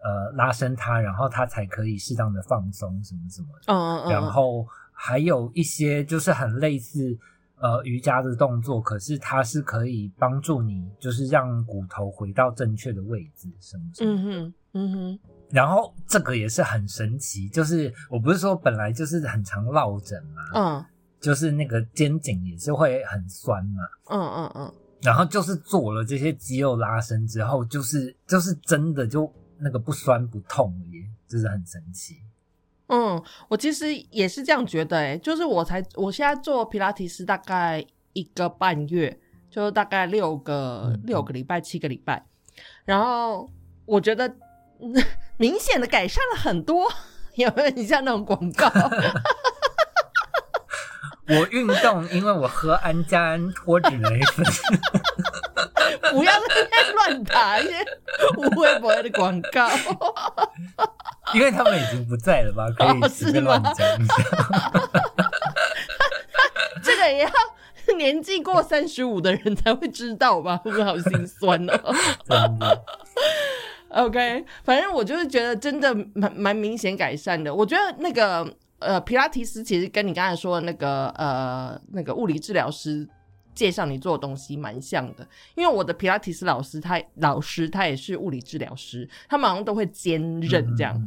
[0.02, 3.48] 呃拉伸它，然后它才可以适当的放松什么什么。
[3.66, 4.12] 嗯嗯嗯。
[4.12, 7.18] 然后还有一些就是很类似。
[7.62, 14.12] 呃，瑜伽的动作，可是它是可以帮助你，就是让骨头回到正确的位置，什么什么。
[14.12, 15.18] 嗯哼，嗯哼。
[15.48, 20.84] 然后这个也是很神奇，就是我不是说本来就是很常落枕嘛，嗯，
[21.20, 24.74] 就是那个肩颈也是会很酸嘛，嗯嗯嗯。
[25.00, 32.16] 然后就是做了这些肌肉拉伸之后，就是就是真的就那个不酸不痛耶，就是很神奇。
[32.92, 39.18] 嗯，我其实也是这样觉得，哎，就是我才我现在做皮拉提斯大概一个半月，
[39.50, 42.22] 就大概六个六个礼拜七个礼拜，
[42.84, 43.50] 然后
[43.86, 44.30] 我觉得
[45.38, 46.86] 明显的改善了很多，
[47.36, 47.70] 有没有？
[47.70, 48.70] 你像那种广告？
[51.28, 54.44] 我运动，因为我喝安佳安脱脂奶粉。
[56.12, 57.74] 不要在那乱打一些
[58.36, 59.68] 无微不微的广告。
[61.34, 62.66] 因为他们已经不在了吧？
[62.76, 64.14] 可以随便乱讲一下。
[66.82, 67.30] 这个也要
[67.96, 70.56] 年纪过三十五的人才会知道吧？
[70.58, 71.72] 会不会好心酸呢？
[72.28, 72.82] 真的。
[73.90, 77.54] OK，反正我就是觉得真的蛮蛮明显改善的。
[77.54, 78.46] 我觉得那个
[78.78, 83.06] 呃，皮拉提斯其实跟你刚才说的那个呃那个物理治疗师
[83.54, 85.26] 介绍你做的东西蛮像的。
[85.54, 91.00] 因为我的皮拉提斯老师他老师他也是物理治疗师，他们好像都会兼任这样。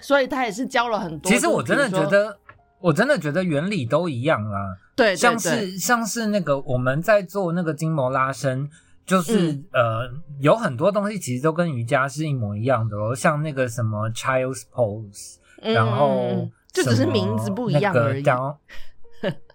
[0.00, 1.30] 所以他也是教了很多。
[1.30, 2.36] 其实我真的觉得，
[2.80, 4.76] 我真的觉得原理都一样啦。
[4.96, 8.68] 对，像是像是那个我们在做那个筋膜拉伸，
[9.06, 10.10] 就是呃
[10.40, 13.14] 有很多东西其实都跟瑜伽是一模一样的哦。
[13.14, 18.24] 像那个什么 Child's Pose，然后就只是名字不一样而已。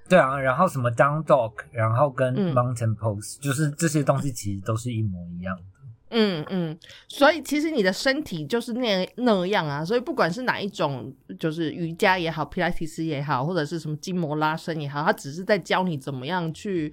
[0.09, 5.63] 对啊，然后什么 down dog，然后跟 mountain pose，就是这些东西其实都是一模一样的。
[6.11, 6.75] 嗯嗯，
[7.07, 16.91] 所以其实你的身体就是那那样啊，所以不管是哪一种，就是瑜伽也好，皮拉提斯也好，或者是什么筋膜拉伸也好，它只是在教你怎么样去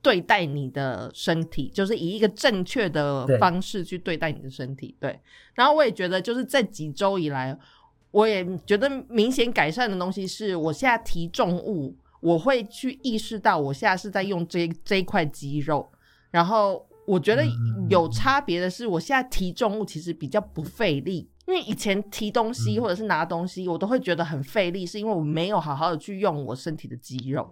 [0.00, 4.96] 对待你的身体，就是以一个正确的方式去对待你的身体。
[4.98, 5.20] 对，
[5.52, 7.54] 然后我也觉得，就是这几周以来，
[8.10, 15.90] 我也觉得明显改善的东西是，我现在提重物，我会去意识到我现在是在用这这一块肌肉，
[16.30, 16.86] 然后。
[17.06, 17.44] 我觉得
[17.88, 27.48] 有差别的是，我现在提重物其实比较不费力，因为以前提东西或者是拿东西，我都会觉得很费力，是因为我没有好好的去用我身体的肌肉。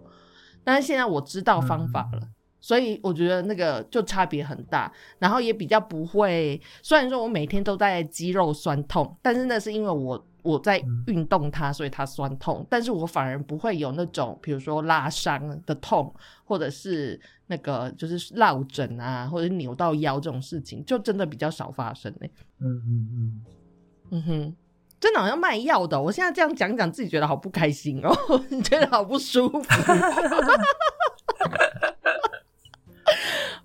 [0.61, 2.27] 但是现在我知道方法了，
[2.59, 6.61] 所以我觉得那个就差别很大，然后也比较不会。
[6.83, 10.27] 虽然说我每天都在肌肉酸痛，但是那是因为我。
[10.45, 16.13] 我在运动它，所以它酸痛，但是我反而不会有那种，比如说拉伤的痛，
[16.45, 22.31] 或者是那个就是落枕啊，或者扭到腰这种事情，就真的比较少发生嘞。
[22.59, 23.41] 嗯嗯嗯，
[24.11, 24.55] 嗯哼，
[24.99, 26.01] 真的好像卖药的。
[26.01, 28.15] 我现在这样讲讲，自己觉得好不开心哦，
[28.63, 29.59] 觉得好不舒服。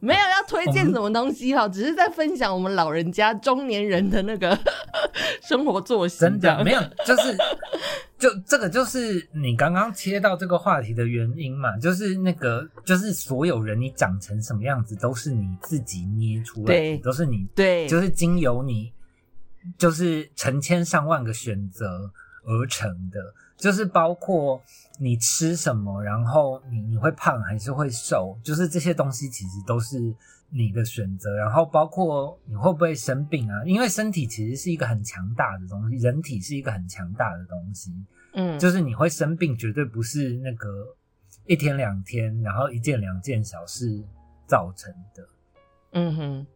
[0.03, 4.59] 没有要推荐什么东西哈，只是在分享我们老人家、中年人的那个
[5.43, 6.21] 生活作息。
[6.21, 7.37] 真的没有，就是
[8.19, 18.93] 就这个就是你刚刚切到这个话题的原因嘛，就是那个就是所有人你长成什么样子都是你自己捏出来的，都是你对，就是经由你
[19.79, 22.11] 就是成千上万个选择
[22.45, 23.19] 而成的，
[23.57, 24.63] 就是包括。
[25.03, 30.15] 你吃什么，然后你你会胖还是会瘦，就是这些东西其实都是
[30.51, 31.37] 你的选择。
[31.37, 33.65] 然后包括你会不会生病啊？
[33.65, 37.93] 因为身体其实是一个很强大的东西，人体是一个很强大的东西。
[38.33, 40.69] 嗯，就是你会生病，绝对不是那个
[41.47, 44.05] 一天两天，然后一件两件小事
[44.47, 45.29] 造成的。
[45.93, 46.47] 嗯哼，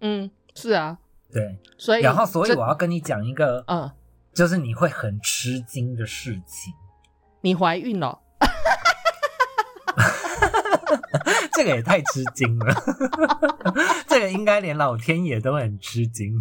[0.00, 0.96] 嗯，是啊，
[1.32, 3.90] 对，所以然后所以我要跟你讲一个，嗯，
[4.32, 6.72] 就是你会很吃惊的事情。
[7.40, 8.20] 你怀孕了，
[11.54, 12.74] 这个也太吃惊了，
[14.06, 16.40] 这个应该连老天爷都很吃惊。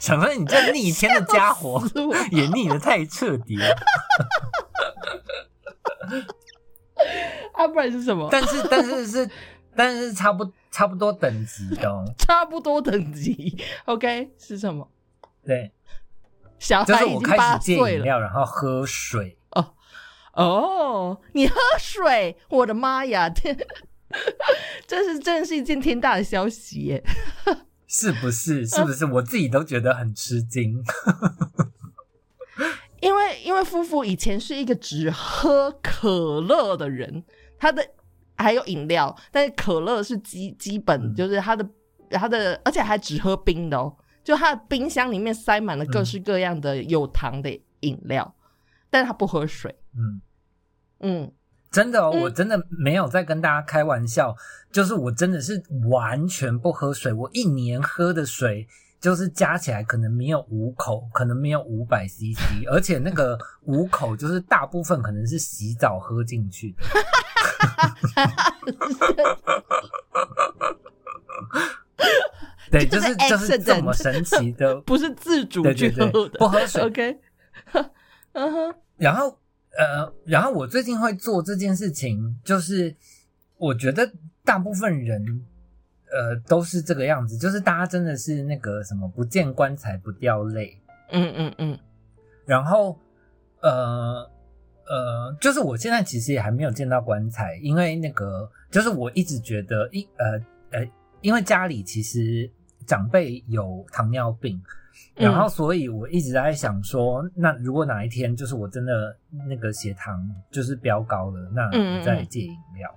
[0.00, 1.82] 想说你这逆天的家伙
[2.30, 3.76] 也逆的太彻底了，
[7.52, 8.28] 啊，不然是什么？
[8.30, 9.30] 但是但是是
[9.74, 13.58] 但是差不差不多等级的， 差不多等级。
[13.84, 14.88] OK 是什么？
[15.44, 15.72] 对，
[16.58, 19.35] 小孩已经八岁了，然后喝水。
[20.36, 23.28] 哦，你喝水，我的妈呀！
[23.30, 23.56] 天，
[24.86, 27.02] 这是真的是一件天大的消息耶！
[27.86, 28.66] 是不是？
[28.66, 29.06] 是不是？
[29.06, 30.82] 我自己都觉得很吃惊。
[33.00, 37.24] 因为因为夫妇以前是一个只喝可乐的人，
[37.58, 37.86] 他的
[38.36, 41.66] 还有饮料，但是可乐是基基本，就是他的
[42.10, 48.34] 他的，而且还只喝冰的哦，就他的冰箱里面塞满了各式各样的有糖的饮料，
[48.90, 49.74] 但是他不喝水。
[49.98, 50.20] 嗯。
[51.00, 51.30] 嗯，
[51.70, 54.34] 真的，哦我真的没有在跟大家开玩笑，
[54.72, 58.66] 就是我真的是完全不喝水，我一年喝的水
[58.98, 63.38] 就是加起来可能没有五口，可能没有五百 CC，而且那个
[63.68, 66.82] 五口就是大部分可能是洗澡喝进去的。
[72.70, 76.82] 对，就是就是这么神奇的， 不是自主去喝的，不喝水。
[76.82, 77.20] OK，
[78.32, 79.38] 嗯哼，然后。
[79.78, 82.94] 呃，然后我最近会做这件事情，就是
[83.58, 84.10] 我觉得
[84.42, 85.44] 大部分人，
[86.10, 91.78] 呃，都是这个样子，就是大家真的是那个什么不见棺材不掉泪，嗯嗯嗯。
[92.46, 92.98] 然后，
[93.60, 94.30] 呃
[94.86, 102.50] 呃，就是我现在其实也还没有见到棺材，因为那个就是我一直觉得一呃呃，因为家里其实
[102.86, 104.62] 长辈有糖尿病。
[105.14, 109.16] 然后，所以我一直在想说，那如果哪一天就是我真的
[109.48, 110.18] 那个血糖
[110.50, 112.94] 就是飙高了，那我再戒饮料。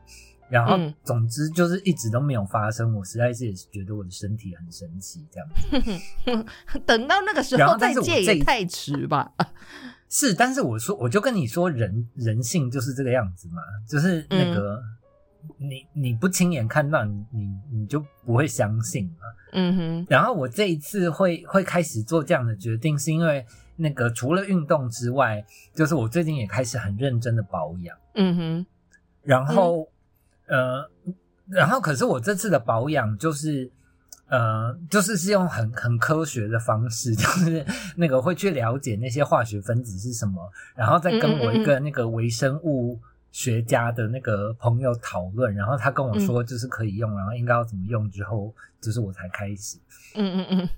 [0.50, 2.96] 然后，总之就是一直都没有发生。
[2.96, 6.46] 我实在是也是觉得我的身体很神奇，这样。
[6.86, 9.32] 等到那个时候再戒也太迟吧？
[10.10, 14.82] 是，但是我说，我就跟你说，人人性就是这个样子嘛，就是那个。
[15.58, 19.26] 你你不亲眼看到，你你你就不会相信嘛。
[19.54, 20.08] 嗯哼。
[20.10, 27.98] 然后我这一次会会开始做这样的决定，是因为那个除了运动之外，就是我最近也开始很认真的保养。
[28.16, 28.66] 嗯哼。
[29.24, 29.88] 然后
[30.48, 30.90] 呃，
[31.48, 33.72] 然后可是我这次的保养就是
[34.28, 37.66] 呃，就是是用很很科学的方式， 就是
[37.96, 43.00] 那个会去了解那些化学分子是什么，然后再跟我一个那个微生物。
[43.32, 49.78] 学家的那个朋友讨论，然后他跟我说就是可以用，然后应该要怎么用之后，就是我才开始。
[50.16, 50.70] 嗯嗯嗯。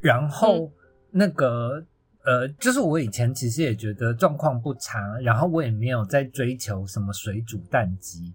[0.00, 0.70] 然后
[1.10, 1.84] 那个
[2.24, 8.34] 呃，就是我以前其实也觉得状况不差，然后我也没有在追求什么水煮蛋鸡。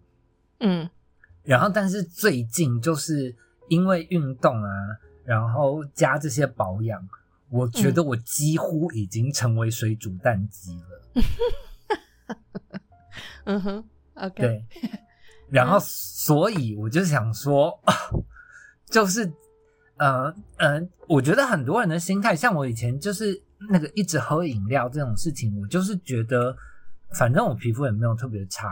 [0.59, 0.89] 嗯。
[1.43, 3.35] 然后，但是最近就是
[3.69, 4.69] 因为运动啊，
[5.23, 7.07] 然后加这些保养，
[7.49, 11.03] 我觉得我几乎已经成为水煮蛋鸡了。
[11.15, 11.23] 嗯
[13.61, 13.83] 哼
[14.15, 14.43] ，OK。
[14.43, 14.65] 对。
[15.49, 17.79] 然后，所以我就想说，
[18.89, 19.31] 就是，
[19.97, 26.55] 呃，呃，我觉得很多人的心态，像我以前就是那个一直喝饮料这种事情，我就是觉得，
[27.17, 28.69] 反正我皮肤也没有特别差，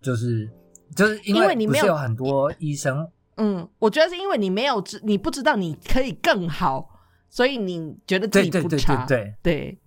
[0.00, 0.50] 就是。
[0.96, 6.88] 就是因为你没有很多医生，嗯，我觉得是因为你没有知，你不知道你可以更好，
[7.28, 9.78] 所以你觉得自己不差，对对，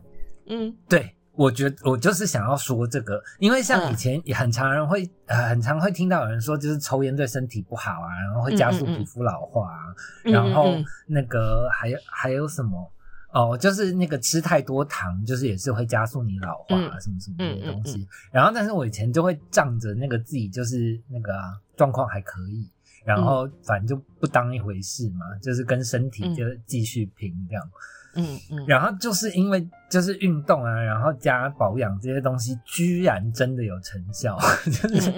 [0.46, 9.80] 嗯，对，我觉得我就是想要说这个，因为像以前也很常人会，很常会听到有人说，就是抽烟对身体不好啊，然后会加速皮肤老化啊，
[10.24, 10.76] 然后
[11.08, 12.92] 那个还有还有什么。
[13.34, 18.06] 哦，就是那个吃太多糖，就是也是会加速你老化啊什么什么这些东西。
[18.30, 21.32] 然后，但是我以前就会仗着那个自己就是那个
[21.78, 22.70] 状况还可以，
[23.06, 27.72] 然后反正就不当一回事嘛，就是跟身体就继续拼这样。
[28.16, 28.66] 嗯嗯。
[28.68, 35.12] 然后就是因为就是运动啊，然后加保养这些东西，居然真的有成效，就是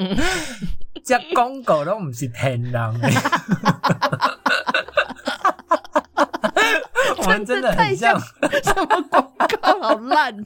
[1.04, 2.94] 加公狗都不是天狼。
[7.18, 7.46] 我们。
[7.46, 10.34] 真的很像什么广告，好烂！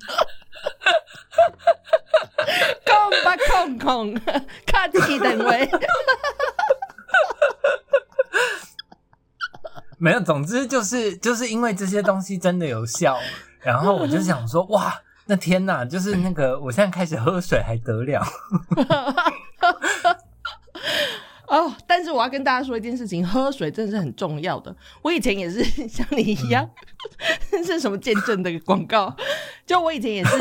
[2.86, 4.14] 空吧空空，
[4.66, 5.70] 卡起等位。
[10.00, 13.18] 没有，总之就是就是因为这些东西真的有效，
[13.62, 14.94] 然后我就想说，哇，
[15.26, 18.22] 那天呐，就是那个，我现在开始喝水还得了。
[21.48, 24.76] 哦，但是我要跟大家说一件事情，喝水真的是很重要的。
[25.02, 26.70] 我以前也是像你一样，
[27.66, 29.16] 是什么见证的广告？
[29.66, 30.38] 就我以前也是，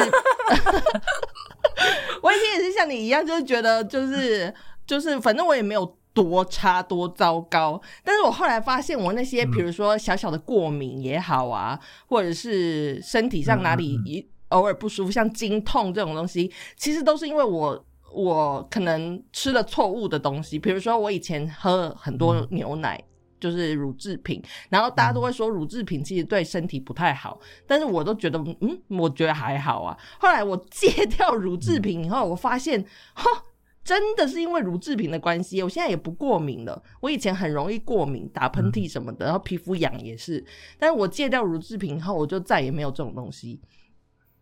[2.20, 4.52] 我以前也是像你一样，就是觉得就是
[4.84, 7.80] 就是，反正我也没有多差多糟糕。
[8.02, 17.84] 但是我后来发现，我那些比如说小小的过敏也好啊，或者是身体上哪里一偶尔不舒服，像经痛这种东西，其实都是因为我。
[18.14, 22.98] 我可能吃了错误的东西，比如说我以前喝很多牛奶，
[23.38, 29.94] 就是乳制品，然后大家都会说乳制品其实对身体不太好，但是我都觉得，嗯，我觉得还好啊。
[30.18, 33.28] 后来我戒掉乳制品以后，我发现，哈，
[33.86, 36.82] 真的是因为乳制品的关系，我现在也不过敏了。
[37.00, 40.44] 我以前很容易过敏，打喷嚏什么的，然后皮肤痒也是，
[40.76, 43.60] 但是我戒掉乳制品后，我就再也没有这种东西。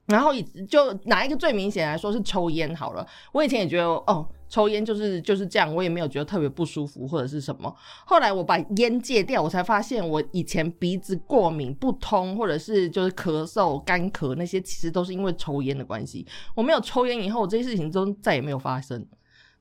[0.07, 0.33] 然后
[0.69, 7.75] 就拿一个最明显来说是抽烟好了，我以前也觉得哦，抽烟就是就是这样，我也没有觉得特别不舒服或者是什么。
[8.07, 16.27] 后来我把烟戒掉，我才发现我以前鼻子过敏不通，或者是就是咳嗽干咳那些，其实都是因为抽烟的关系。
[16.55, 19.07] 我没有抽烟以后，这些事情都再也没有发生。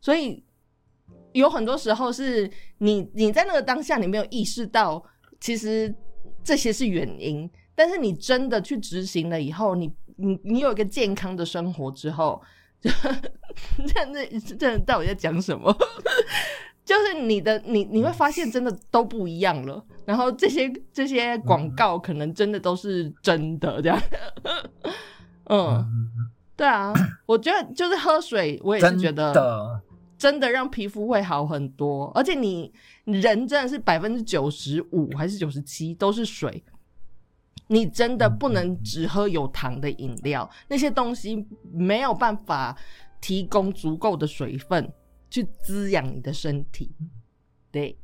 [0.03, 0.43] 所以
[1.31, 5.01] 有很多时候是你你在那个当下你没有意识到，
[5.39, 5.95] 其实
[6.43, 9.89] 这些是原因，但是你真的去执行了以后，你。
[10.15, 12.39] 你你有一个健康的生活之后，
[12.79, 12.89] 这
[14.13, 15.75] 这这到底在讲什么？
[16.85, 19.83] 就是你的你你会发现真的都不一样了。
[20.05, 23.99] 然后这些这些广告可能真的都是真的这样。
[25.49, 25.83] 嗯，
[26.55, 26.93] 对啊，
[27.25, 29.81] 我觉得就是喝水，我也是觉得
[30.23, 32.09] 真的让皮肤会好很多。
[32.15, 32.71] 而且你
[33.03, 36.63] 人真的是百分之九十五还是九十七都是水。
[37.67, 42.77] 你真的不能只喝有糖的饮料，那些东西没有办法
[43.19, 44.91] 提供足够的水分
[45.29, 46.91] 去滋养你的身体，
[47.71, 47.97] 对，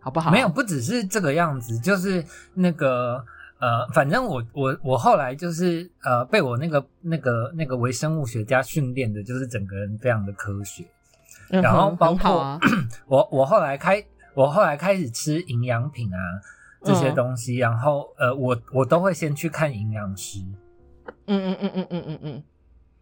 [0.00, 0.30] 好不好？
[0.30, 3.22] 没有，不只是这个样子，就是那个
[3.60, 10.84] 呃，反正我我我后来就是呃，被我那个那个那个微生物学家训练的，就是整个人非常的科学，
[11.60, 12.58] 然后包括
[13.06, 14.02] 我，我后来开，
[14.34, 16.18] 我后来开始吃营养品啊，
[16.82, 20.40] 这些东西，然后呃，我我都会先去看营养师。
[21.26, 22.42] 嗯嗯嗯嗯嗯嗯嗯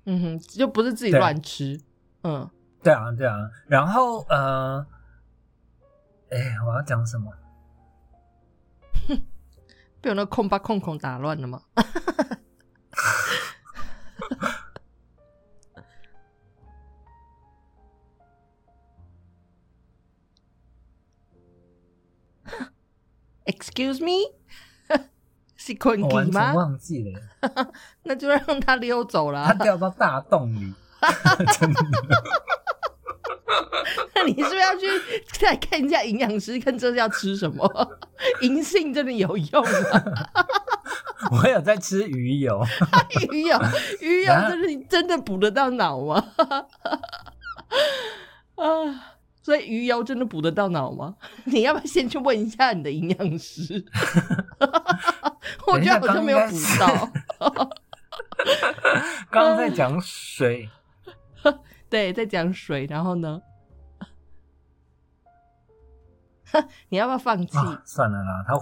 [0.05, 1.81] 嗯，就不是自己乱吃。
[2.25, 2.49] 嗯，
[2.83, 3.51] 对啊对啊。
[3.67, 4.85] 然后呃，
[6.31, 7.33] 哎，我要讲什么？
[10.01, 11.63] 被我那空把空空打乱了吗？
[23.51, 24.33] ？Excuse me，
[25.57, 26.53] 是困鸡吗？
[26.55, 27.21] 忘记了，
[28.05, 29.47] 那就让他溜走了。
[29.47, 30.73] 他掉到大洞里，
[31.59, 31.81] 真的。
[34.27, 34.87] 你是不是要去
[35.41, 37.67] 再看一下营养师，看这是要吃什么？
[38.43, 39.71] 银杏真的有用吗？
[41.33, 42.63] 我有在吃鱼油，
[43.33, 43.59] 鱼油，
[44.01, 46.27] 鱼油真的真的补得到脑吗？
[48.57, 49.17] 啊，
[49.51, 51.13] 所以鱼油真的补得到脑吗？
[51.43, 53.85] 你要不要先去问一下你的营养师？
[55.67, 57.11] 我觉得好像没有补到。
[59.29, 60.71] 刚 刚在讲水，
[61.91, 63.41] 对，在讲水，然后呢？
[66.91, 67.57] 你要不要放弃？
[67.85, 68.55] 算了啦，他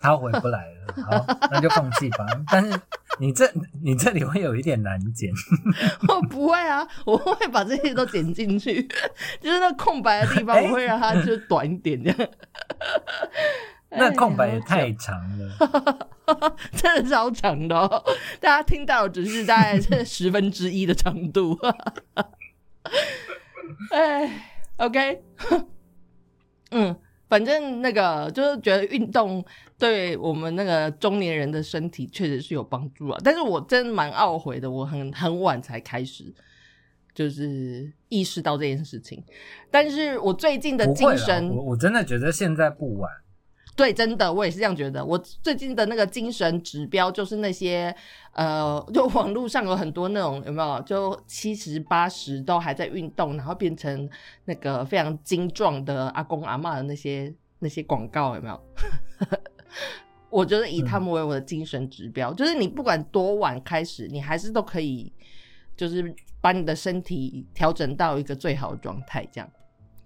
[0.00, 2.26] 他回不来了，好， 那就放弃吧。
[2.50, 2.80] 但是
[3.18, 3.50] 你这
[3.82, 5.32] 你这里会有一点难剪。
[6.08, 8.82] 我不会啊，我会把这些都剪进去，
[9.40, 12.30] 就是那空白的地方，我会让它就短一点这样。
[13.96, 18.04] 那空白也太长了，真的超长的哦！
[18.40, 21.56] 大家听到只是大概是十分之一的长度。
[23.92, 25.22] 哎，OK，
[26.72, 26.98] 嗯，
[27.34, 29.44] 反正那个就是觉得运动
[29.76, 33.18] 对我们那个中年人的身体确实是有帮助啊。
[33.24, 36.32] 但是我真的蛮懊悔的，我很很晚才开始，
[37.12, 39.20] 就是意识到这件事情。
[39.68, 43.10] 但是我最近的精神，我我真的觉得现在不晚。
[43.76, 45.04] 对，真的，我也是这样觉得。
[45.04, 47.94] 我最近的那个精神指标，就是那些
[48.32, 54.08] 呃，就网络上有很多那种有没有，就七十八十都还在运动，然后变成
[54.44, 58.60] 那个非常精壮的阿公阿妈的那些那些广告有没有？
[60.30, 65.12] 我觉得以他们为我的精神指标，就是你不管多晚开始，你还是都可以，
[65.76, 69.50] 就是把你的身体调整到一个最好的状态，这样。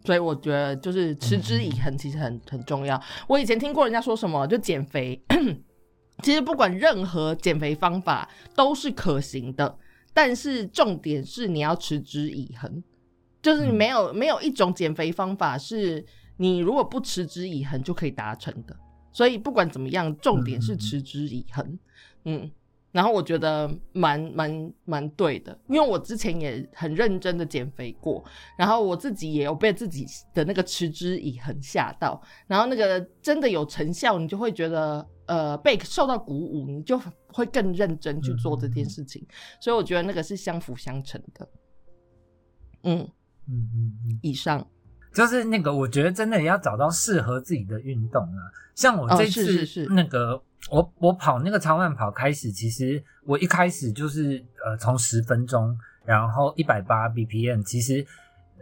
[0.04, 3.00] 所以我觉得就是持之以恒，其实很很重要。
[3.26, 5.22] 我以前听过人家说什么，就减肥，
[6.22, 9.76] 其实不管任何减肥方法都是可行的，
[10.14, 12.82] 但是重点是你要持之以恒，
[13.42, 16.04] 就是你没有没有一种减肥方法是
[16.38, 18.76] 你如果不持之以恒就可以达成的。
[19.12, 21.78] 所以不管怎么样，重点是持之以恒，
[22.24, 22.50] 嗯。
[22.98, 28.24] 然后我觉得蛮蛮蛮对的，因为我之前也很认真的减肥过，
[28.58, 39.24] 然后我自己也有被自己的那个持之以恒吓到，然后那个真的有成效，你就会觉得呃被受到鼓舞，你就会更认真去做这件事情，
[39.60, 41.48] 所以我觉得那个是相辅相成的。
[42.82, 43.08] 嗯
[43.46, 44.66] 嗯嗯嗯，以上。
[45.14, 48.50] 就是那个，我觉得真的要找到适合自己的运动啊。
[48.74, 50.40] 像我这次那个，
[50.70, 58.06] 我我跑那个超慢跑开始，其实我一开始就是呃从十分钟，然后一百八 BPM，其实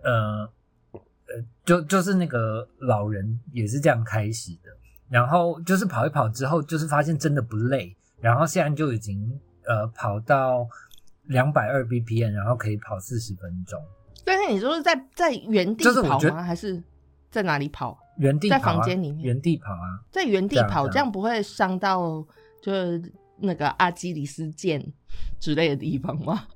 [0.03, 0.49] 呃
[0.93, 4.71] 呃就就是那个老人也是这样开始的。
[5.09, 10.67] 然后就是跑一跑之后，就是发现真的不累，然后现在就已经呃跑到
[11.27, 13.81] 两百二 BPM，然后可以跑四十分钟。
[14.25, 16.43] 但是你说是在在原地跑吗？
[16.43, 16.83] 还是
[17.31, 17.97] 在哪里跑？
[18.17, 22.25] 原地在房间里面原地跑啊，在原地跑，这样不会伤到
[22.63, 24.85] 就是那个阿基里斯腱
[25.39, 26.47] 之类的地方吗？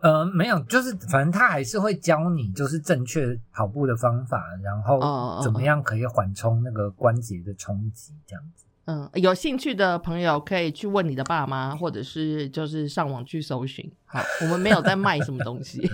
[0.00, 8.64] 呃，没有，就是反正他还是会教你就是正确跑步的方法，然后怎么样可以缓冲那个关节的冲击，这样子。
[8.86, 13.88] 嗯，有兴趣的朋友可以去问你的爸妈，或者是就是上网去搜寻。
[14.04, 15.88] 好，我们没有在卖什么东西。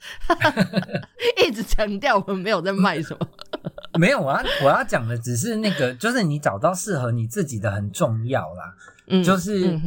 [1.46, 3.28] 一直强调我们没有在卖什么，
[3.98, 4.42] 没有啊！
[4.62, 8.74] 我要讲的只是那个，就是你找到适合你自己的很重要啦。
[9.06, 9.78] 嗯，就是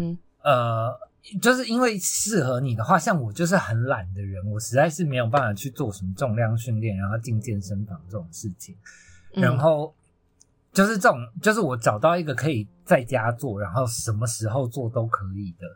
[0.44, 0.94] 呃，
[1.42, 8.76] 就是因为适合你的话，像我就是很懒的人，我实在是没有办法去做什么重量训练，然后进健身房这种事情。
[9.32, 9.96] 然后
[10.72, 15.68] 就是这种，就是我找到一个可以在家做，然后什么时候做都可以的。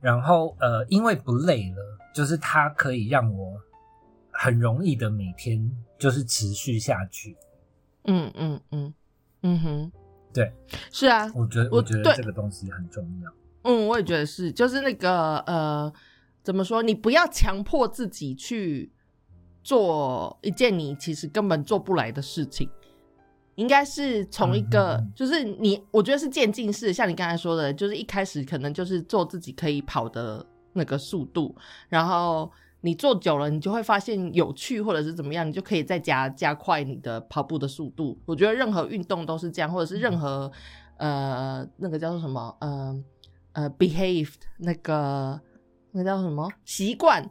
[0.00, 3.60] 然后呃，因为不累了，就是它可以让我。
[4.42, 7.36] 很容易的，每天就是持续下去。
[8.06, 8.92] 嗯嗯嗯
[9.42, 9.92] 嗯哼，
[10.34, 10.52] 对，
[10.90, 13.32] 是啊，我觉得我觉得这个东西很重要。
[13.62, 15.92] 嗯，我也觉得是，就是那个呃，
[16.42, 16.82] 怎么说？
[16.82, 18.90] 你不要强迫自己去
[19.62, 22.68] 做一件你其实根本做不来的事情，
[23.54, 31.54] 应该是从一个就是你，我觉得是渐进式，像你刚才说的，就是一开始可能就是做自己可以跑的那个速度，
[31.88, 32.50] 然后。
[32.84, 38.18] 你做久了，你就会发现有趣，或者是怎么样，你就可以再加加快你的跑步的速度。
[38.26, 40.50] 我觉得任何运动都是这样，或者是任何
[40.96, 43.04] 呃那个叫做什么呃
[43.52, 45.40] 呃 behaved 那个
[45.92, 47.24] 那个叫什么习惯，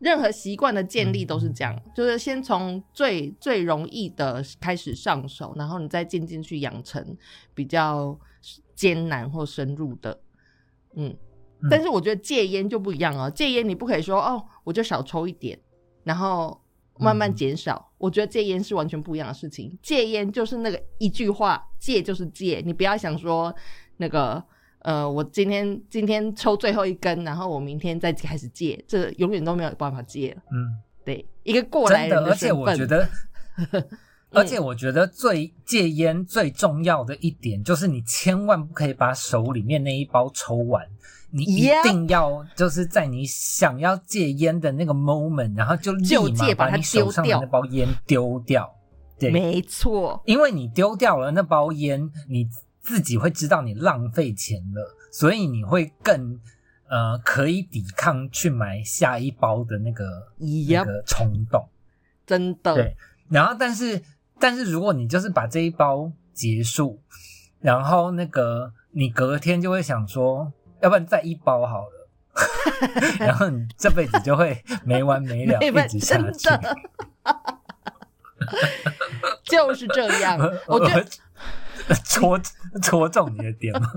[0.00, 7.16] 任何习惯的建立都是这样，就是先从最最容易的开始上手，然后你再渐渐去养成
[7.54, 8.18] 比较
[8.74, 10.18] 艰难或深入的，
[10.96, 11.16] 嗯。
[11.70, 15.58] 但是我觉得戒烟就不一样哦，戒烟你不可以说哦，我就少抽一点，
[16.02, 16.60] 然后
[16.98, 17.90] 慢慢减少。
[17.98, 19.78] 我觉得戒烟是完全不一样的事情。
[19.82, 23.54] 戒烟就是那个一句话，戒就是戒，你不要想说
[23.96, 24.42] 那个
[24.80, 30.42] 呃，我今天今天抽最后一根，然后我明天再开始戒，这永远都没有办法戒了。
[30.52, 33.08] 嗯，对，一个过来人的而且我觉得，
[34.30, 40.86] 而且我觉得最戒烟最重要的一点就是你千万不可以把手里面那一包抽完。
[41.36, 48.72] 你一定要就是在你想要戒烟的那个 moment，然后就立马把你手上的那包烟丢掉。
[49.18, 52.46] 对，没错，因为你丢掉了那包烟，你
[52.80, 56.38] 自己会知道你浪费钱了，所以你会更
[56.88, 60.04] 呃可以抵抗去买下一包的那个
[60.38, 61.68] 那个冲动。
[62.24, 62.76] 真的。
[62.76, 62.96] 对，
[63.28, 64.00] 然后但是
[64.38, 67.00] 但是如果你就是把这一包结束，
[67.60, 70.52] 然后那个你隔天就会想说。
[70.84, 72.10] 要不然再一包好了，
[73.18, 76.48] 然后你这辈子就会没完没了，一直下去。
[79.44, 81.02] 就是这样， 我觉得
[82.04, 82.38] 戳
[82.82, 83.88] 戳中你的点吗？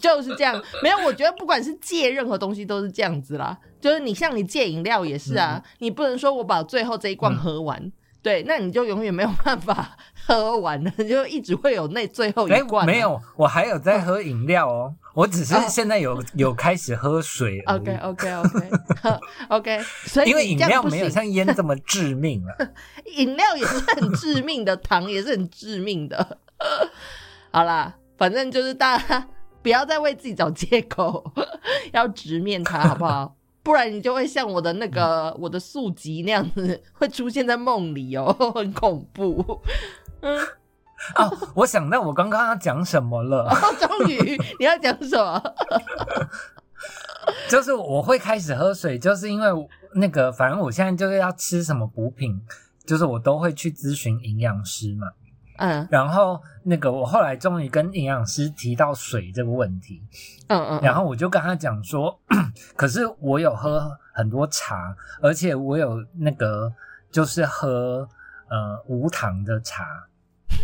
[0.00, 3.58] 就是这样，没有，我觉得不管是戒任何东西都是这样子啦。
[3.82, 7.92] 就是你像你戒饮料也是啊，你不能说我把最后这一罐喝完。
[8.22, 9.96] 对，那你就永远没有办法
[10.26, 12.84] 喝完了， 就一直会有那最后一罐。
[12.84, 17.60] 没有，我还有在喝饮料哦，我只是现在有 有开始喝水。
[17.60, 18.70] OK OK OK
[19.48, 22.72] OK，所以因为饮料没有像烟这么致命了。
[23.16, 26.38] 饮料也是很致命的，糖也是很致命的。
[27.50, 29.26] 好啦，反正就是大家
[29.62, 31.32] 不要再为自己找借口，
[31.92, 33.34] 要直面它，好不好？
[33.70, 39.62] 不然你就会像我的那个我的宿疾那样子，会出现在梦里哦， 很恐怖。
[40.22, 40.36] 嗯，
[41.14, 43.48] 哦，我想到我刚刚要讲什么了。
[43.78, 45.40] 终于，你要讲什么？
[47.48, 49.48] 就是我会开始喝水，就是因为
[49.94, 52.40] 那个，反正我现在就是要吃什么补品，
[52.84, 55.06] 就是我都会去咨询营养师嘛。
[55.60, 60.02] 嗯，然后那个我后来终于跟营养师提到水这个问题，
[60.48, 62.18] 嗯嗯，然后我就跟他讲说，
[62.74, 66.72] 可是我有喝很多茶，而且我有那个
[67.10, 68.08] 就是喝
[68.48, 69.84] 呃无糖的茶，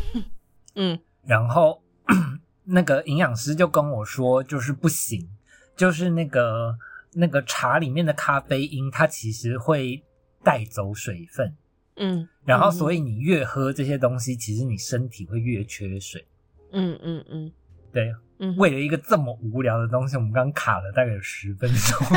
[0.74, 1.82] 嗯，然后
[2.64, 5.28] 那个营养师就跟我说，就是不行，
[5.76, 6.74] 就是那个
[7.12, 10.02] 那个茶里面的咖啡因，它其实会
[10.42, 11.54] 带走水分。
[11.96, 16.26] 嗯，然后所以你越喝这些东西，其实你身体会越缺水。
[16.72, 17.50] 嗯嗯嗯，
[17.92, 21.98] 对，嗯为了一个这么无聊的东西，我们刚卡了大概有十分钟。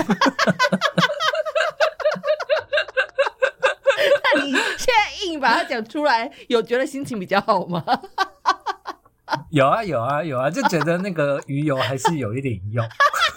[4.36, 7.84] 那你现在硬把它讲出来，有觉得心情比较好吗？
[9.52, 12.86] 有啊有啊有啊，就觉得那个鱼油还是有一点用。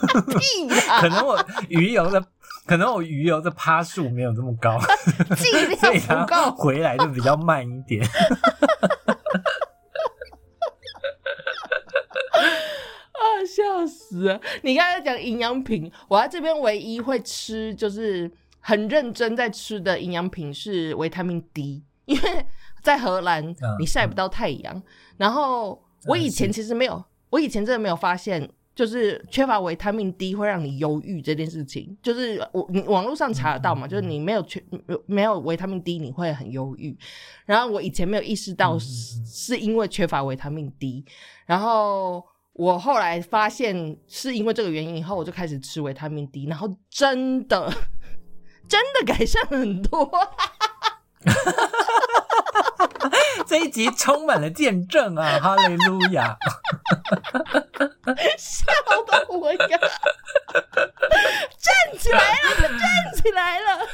[1.00, 2.24] 可能我鱼油的。
[2.64, 4.78] 可能我鱼油的趴数没有这么高，
[5.80, 8.06] 所以它回来就比较慢一点。
[13.12, 14.40] 啊，笑死！
[14.62, 22.46] 你刚才讲营养品，我在这边唯一会吃，就是很认真在吃的营养品是维他命 D，因为
[22.82, 24.82] 在荷兰你晒不到太阳。
[25.16, 28.48] 然后我以前其实没有，我以前真的没有发现。
[28.74, 33.86] 就是缺乏维他命 D 会让你忧郁这件事情，就是我你网络上查得到嘛？
[33.86, 34.62] 就是你没有缺
[35.06, 36.96] 没有维他命 D，你会很忧郁。
[37.44, 41.04] 然后我以前没有意识到是是因为缺乏维他命 D，
[41.44, 47.70] 然后我后来发现是因为这个原因以后，我就开始吃维他命 D，然后真的
[48.66, 50.10] 真的改善很多。
[53.46, 55.38] 这一集充满了见证啊！
[55.42, 56.36] 哈利路亚！
[58.38, 58.64] 笑
[59.06, 59.78] 的我呀，
[61.58, 63.86] 站起来了，站起来了！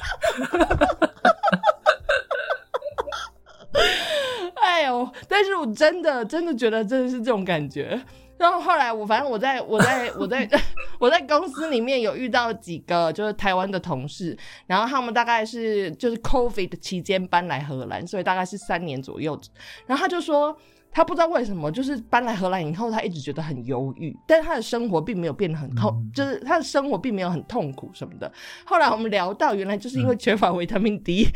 [4.60, 8.00] 哎呦，但是我真的真的觉得真的是这种感觉。
[8.38, 10.48] 然后后来我反正我在我在我在
[11.00, 14.36] 我在公司里面有遇到几个就是台湾的同事，
[14.66, 19.38] 然后他们大概是就是 COVID 期间搬来荷兰，所以大概是三年左右。
[19.86, 20.56] 然后他就说
[20.92, 28.32] 他不知道为什么，就是搬来荷兰以后，他一直觉得很忧郁，但是他的生活并没有变得很痛，就是他的生活并没有很痛苦什么的。
[28.64, 31.26] 后来我们聊到，原来就是因为缺乏维他命 D，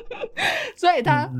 [0.76, 1.30] 所以他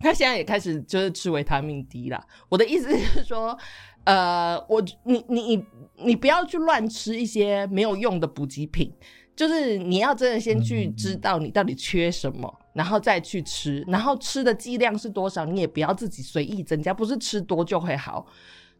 [0.00, 2.22] 他现在也开始就是吃维他命 D 啦。
[2.50, 3.58] 我的意思是说。
[4.04, 5.64] 呃，我你你你
[6.04, 8.92] 你不要去乱吃一些没有用的补给品，
[9.36, 18.26] 就是你要真的先去知道你到底缺什么，然后再去吃，然后吃的剂量是多少，你也不要自己随意增加，不是吃多就会好。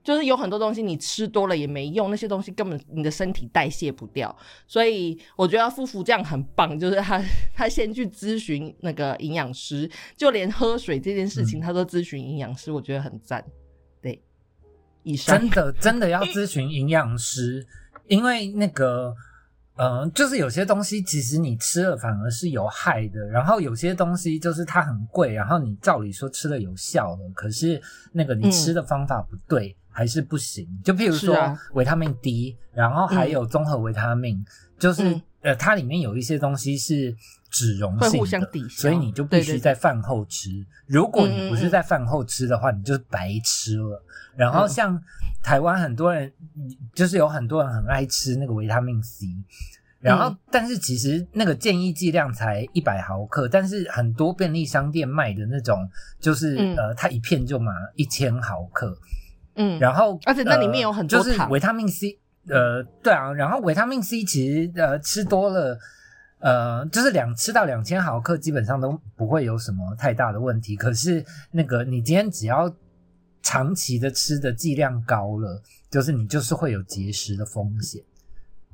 [0.04, 4.36] 就是有很多东西你吃多了也没用，那些东西根本你的身体代谢不掉。
[4.66, 7.22] 所以我觉得夫妇这样很棒， 就是他
[7.54, 13.44] 他先去咨询那个营养师，就连喝水这件事情他都咨询营养师，我觉得很赞。
[15.04, 17.66] 对，以上真的真的要咨询营养师，
[18.08, 19.14] 因为那个。
[19.76, 27.80] 嗯，就是有些东西其实你吃了反而是有害的，然后有些东西就是它很贵，然后你照理说吃了有效了，可是
[28.12, 30.68] 那个你吃的方法不对还是不行。
[30.84, 31.34] 就譬如说
[31.72, 34.44] 维他命 D，然后还有综合维他命，
[34.78, 37.16] 就是呃它里面有一些东西是
[37.52, 40.48] 脂溶性的，所以你就必须在饭后吃。
[40.86, 44.02] 如果你不是在饭后吃的话，你就是白吃了。
[44.34, 45.00] 然后像。
[45.44, 46.32] 台湾很多人，
[46.94, 49.26] 就是有很多人很爱吃那个维他命 C，
[49.98, 55.76] 然后但是其实那个建议剂量才一百毫克，但是很多便利商店卖的那种，
[56.20, 58.96] 就是呃，它一片就嘛一千毫克，
[59.56, 65.76] 嗯，然后而且那里面有很多就是维他命 C，呃，对啊，然后维他命 C 其实呃吃多了，
[66.42, 72.70] 呃，就是两吃到两千毫克基本上都不会有什么太大的问题，可是那个你今天只要。
[73.44, 78.00] 长期的吃的剂量高了，就是你就是会有结石的风险。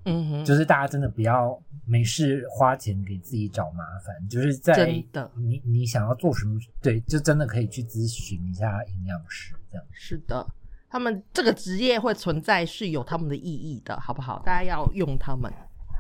[0.05, 4.29] 嗯哼，就是大家真的不要没事花钱给自己找麻烦。
[4.29, 4.87] 就是在
[5.35, 9.87] 你你想要做什么，对，就真的可以去咨询一下营养师这样。
[9.91, 10.47] 是的，
[10.91, 14.43] 他们这个职业会存在是有他们的意义的，好不好？
[14.45, 15.51] 大家要用他们。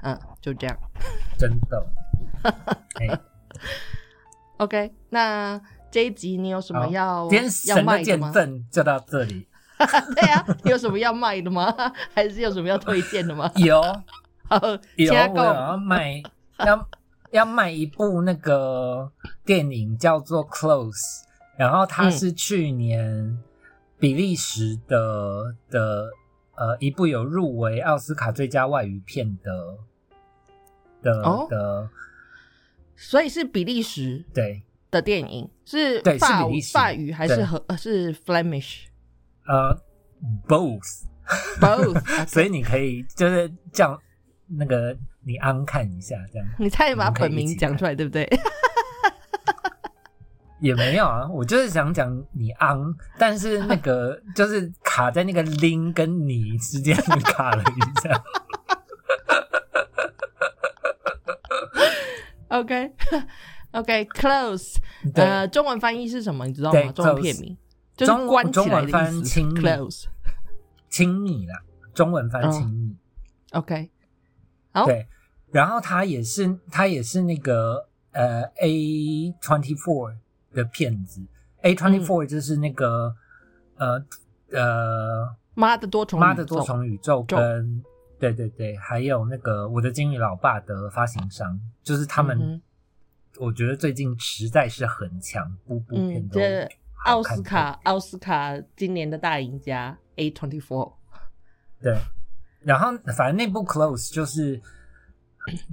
[0.02, 0.76] 嗯，就这样。
[1.36, 1.86] 真的。
[4.58, 5.60] OK，那。
[5.90, 7.26] 这一集你有什么要
[7.66, 8.30] 要卖的吗？
[8.70, 9.48] 就到这里。
[10.14, 11.74] 对啊，有什么要卖的吗？
[12.12, 13.50] 还是有什么要推荐的吗？
[13.56, 13.82] 有，
[14.96, 16.22] 有，我要卖，
[16.58, 16.88] 要
[17.30, 19.10] 要卖一部那个
[19.46, 20.92] 电影叫做《Close》，
[21.56, 23.42] 然后它是去年
[23.98, 26.10] 比利时的的
[26.54, 29.78] 呃一部有入围奥斯卡最佳外语片的
[31.12, 31.90] 的的，
[32.96, 34.62] 所以是比利时对。
[34.90, 38.84] 的电影是法法语还是和是 Flemish？
[39.46, 39.78] 呃
[40.48, 42.00] ，both，both。
[42.26, 44.00] 所以你可以就是叫
[44.46, 44.96] 那个
[45.26, 46.48] 你安看一下这样。
[46.58, 48.26] 你差点把本名讲出来，对不对？
[50.60, 58.24] 也没有啊，我就是想讲你昂，但是那个 就是卡在那个 lin 跟你之间卡了一下。
[62.48, 62.92] OK。
[63.72, 64.76] OK，close，
[65.14, 66.46] 呃，中文翻译是什么？
[66.46, 66.90] 你知道吗？
[66.92, 67.54] 中文片名
[67.94, 69.40] 就是关起来的意思。
[69.40, 70.04] close，
[70.88, 71.54] 亲密啦，
[71.92, 72.96] 中文翻亲密。
[73.52, 73.90] OK，
[74.72, 74.86] 好。
[74.86, 75.06] 对，
[75.50, 80.14] 然后他也是，他也是那个呃，A twenty four
[80.54, 81.20] 的骗子。
[81.60, 83.14] A twenty four 就是那个
[83.76, 84.02] 呃
[84.50, 87.84] 呃，妈的多重妈的多重宇宙跟
[88.18, 92.60] 对对对，还有那个我的金鱼老爸的发行商，就是他们。
[93.38, 96.40] 我觉得最近实在是很强，部部片都
[97.04, 100.94] 奥斯卡奥斯卡今年的大赢家 A twenty four，
[101.80, 101.96] 对，
[102.62, 104.60] 然后反正那部 Close 就是，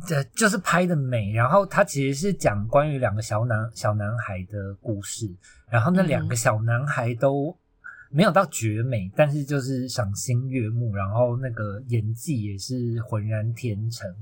[0.06, 5.34] 这就是拍的美，然后它其实是讲关于两个小男小男孩的故事，
[5.68, 7.58] 然后那两个小男孩都
[8.16, 14.16] 没有到绝美，但是就是赏心悦目，然后那个演技也是浑然天成，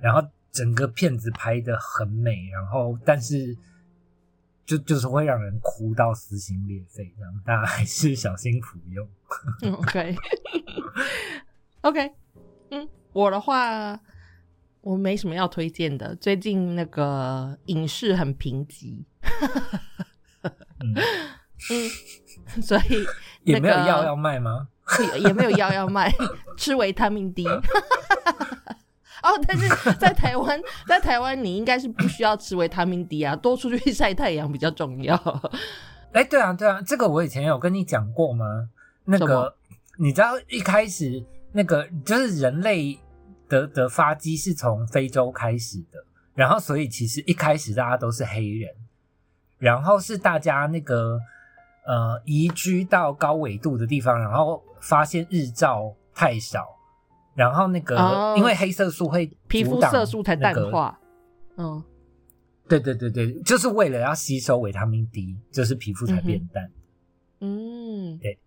[0.00, 0.28] 然后。
[0.52, 3.54] 整个片子拍的很美，然后但是
[4.64, 9.06] 就就是会让人哭到撕心裂肺，这样大家还是小心服用。
[11.82, 12.10] OK，OK，
[12.72, 14.00] 嗯，我的话
[14.80, 19.04] 我没什么要推荐的，最近那个影视很贫瘠，
[20.80, 20.94] 嗯，
[22.62, 23.06] 所以
[23.44, 24.68] 也没有药要卖吗？
[25.18, 26.14] 也没有药要卖，
[26.56, 27.46] 吃维他命 D。
[29.22, 35.16] 哦，但是在台湾，在台湾你应该是不需要吃维他命 D 啊，多出去晒太阳比较重要。
[36.12, 38.68] 哎，对啊，对啊，这个我以前有跟你讲过吗？
[39.04, 39.56] 那个
[39.98, 42.96] 你知道一开始那个就是人类
[43.48, 46.04] 的的发迹是从非洲开始的，
[46.34, 48.72] 然后所以其实一开始大家都是黑人，
[49.58, 51.18] 然后是大家那个
[51.86, 56.66] 呃移居到高纬度的地方，然后发现日照太少。
[57.34, 60.98] 然后那个，因为黑色素会皮肤色素才淡化，
[61.58, 61.84] 嗯，
[62.66, 66.70] 对对对对，就是为了要吸收维他命 D，就是皮肤才变淡。
[67.40, 68.38] 嗯，对，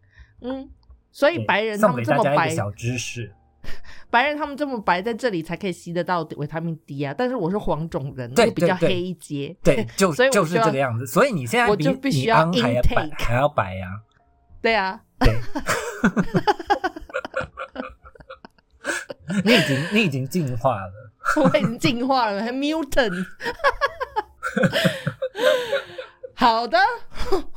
[0.41, 0.67] 嗯，
[1.11, 3.31] 所以白人他们这么白，小知识，
[4.09, 7.13] 白人他们这么白，在这里才可以吸得到维他命 D 啊！
[7.17, 9.55] 但是我是黄种人，对比较黑一些。
[9.63, 11.05] 对， 就所以就是这个样子。
[11.05, 13.88] 所以你现在我就必须要还要白，还要白呀！
[14.61, 15.34] 对啊，对，
[19.45, 20.91] 你已经你已经进化了，
[21.41, 23.26] 我已经进化了，还 mutant。
[26.34, 26.78] 好的，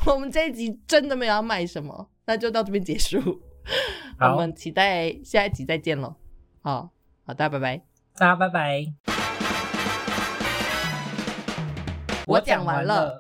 [0.07, 3.41] 我们这一集真的没有要卖什么，那就到这边结束。
[4.21, 6.15] 我们期待下一集再见喽。
[6.63, 6.91] 好，
[7.27, 7.77] 好的，拜拜。
[8.17, 8.87] 大家拜拜。
[12.27, 13.11] 我讲完了。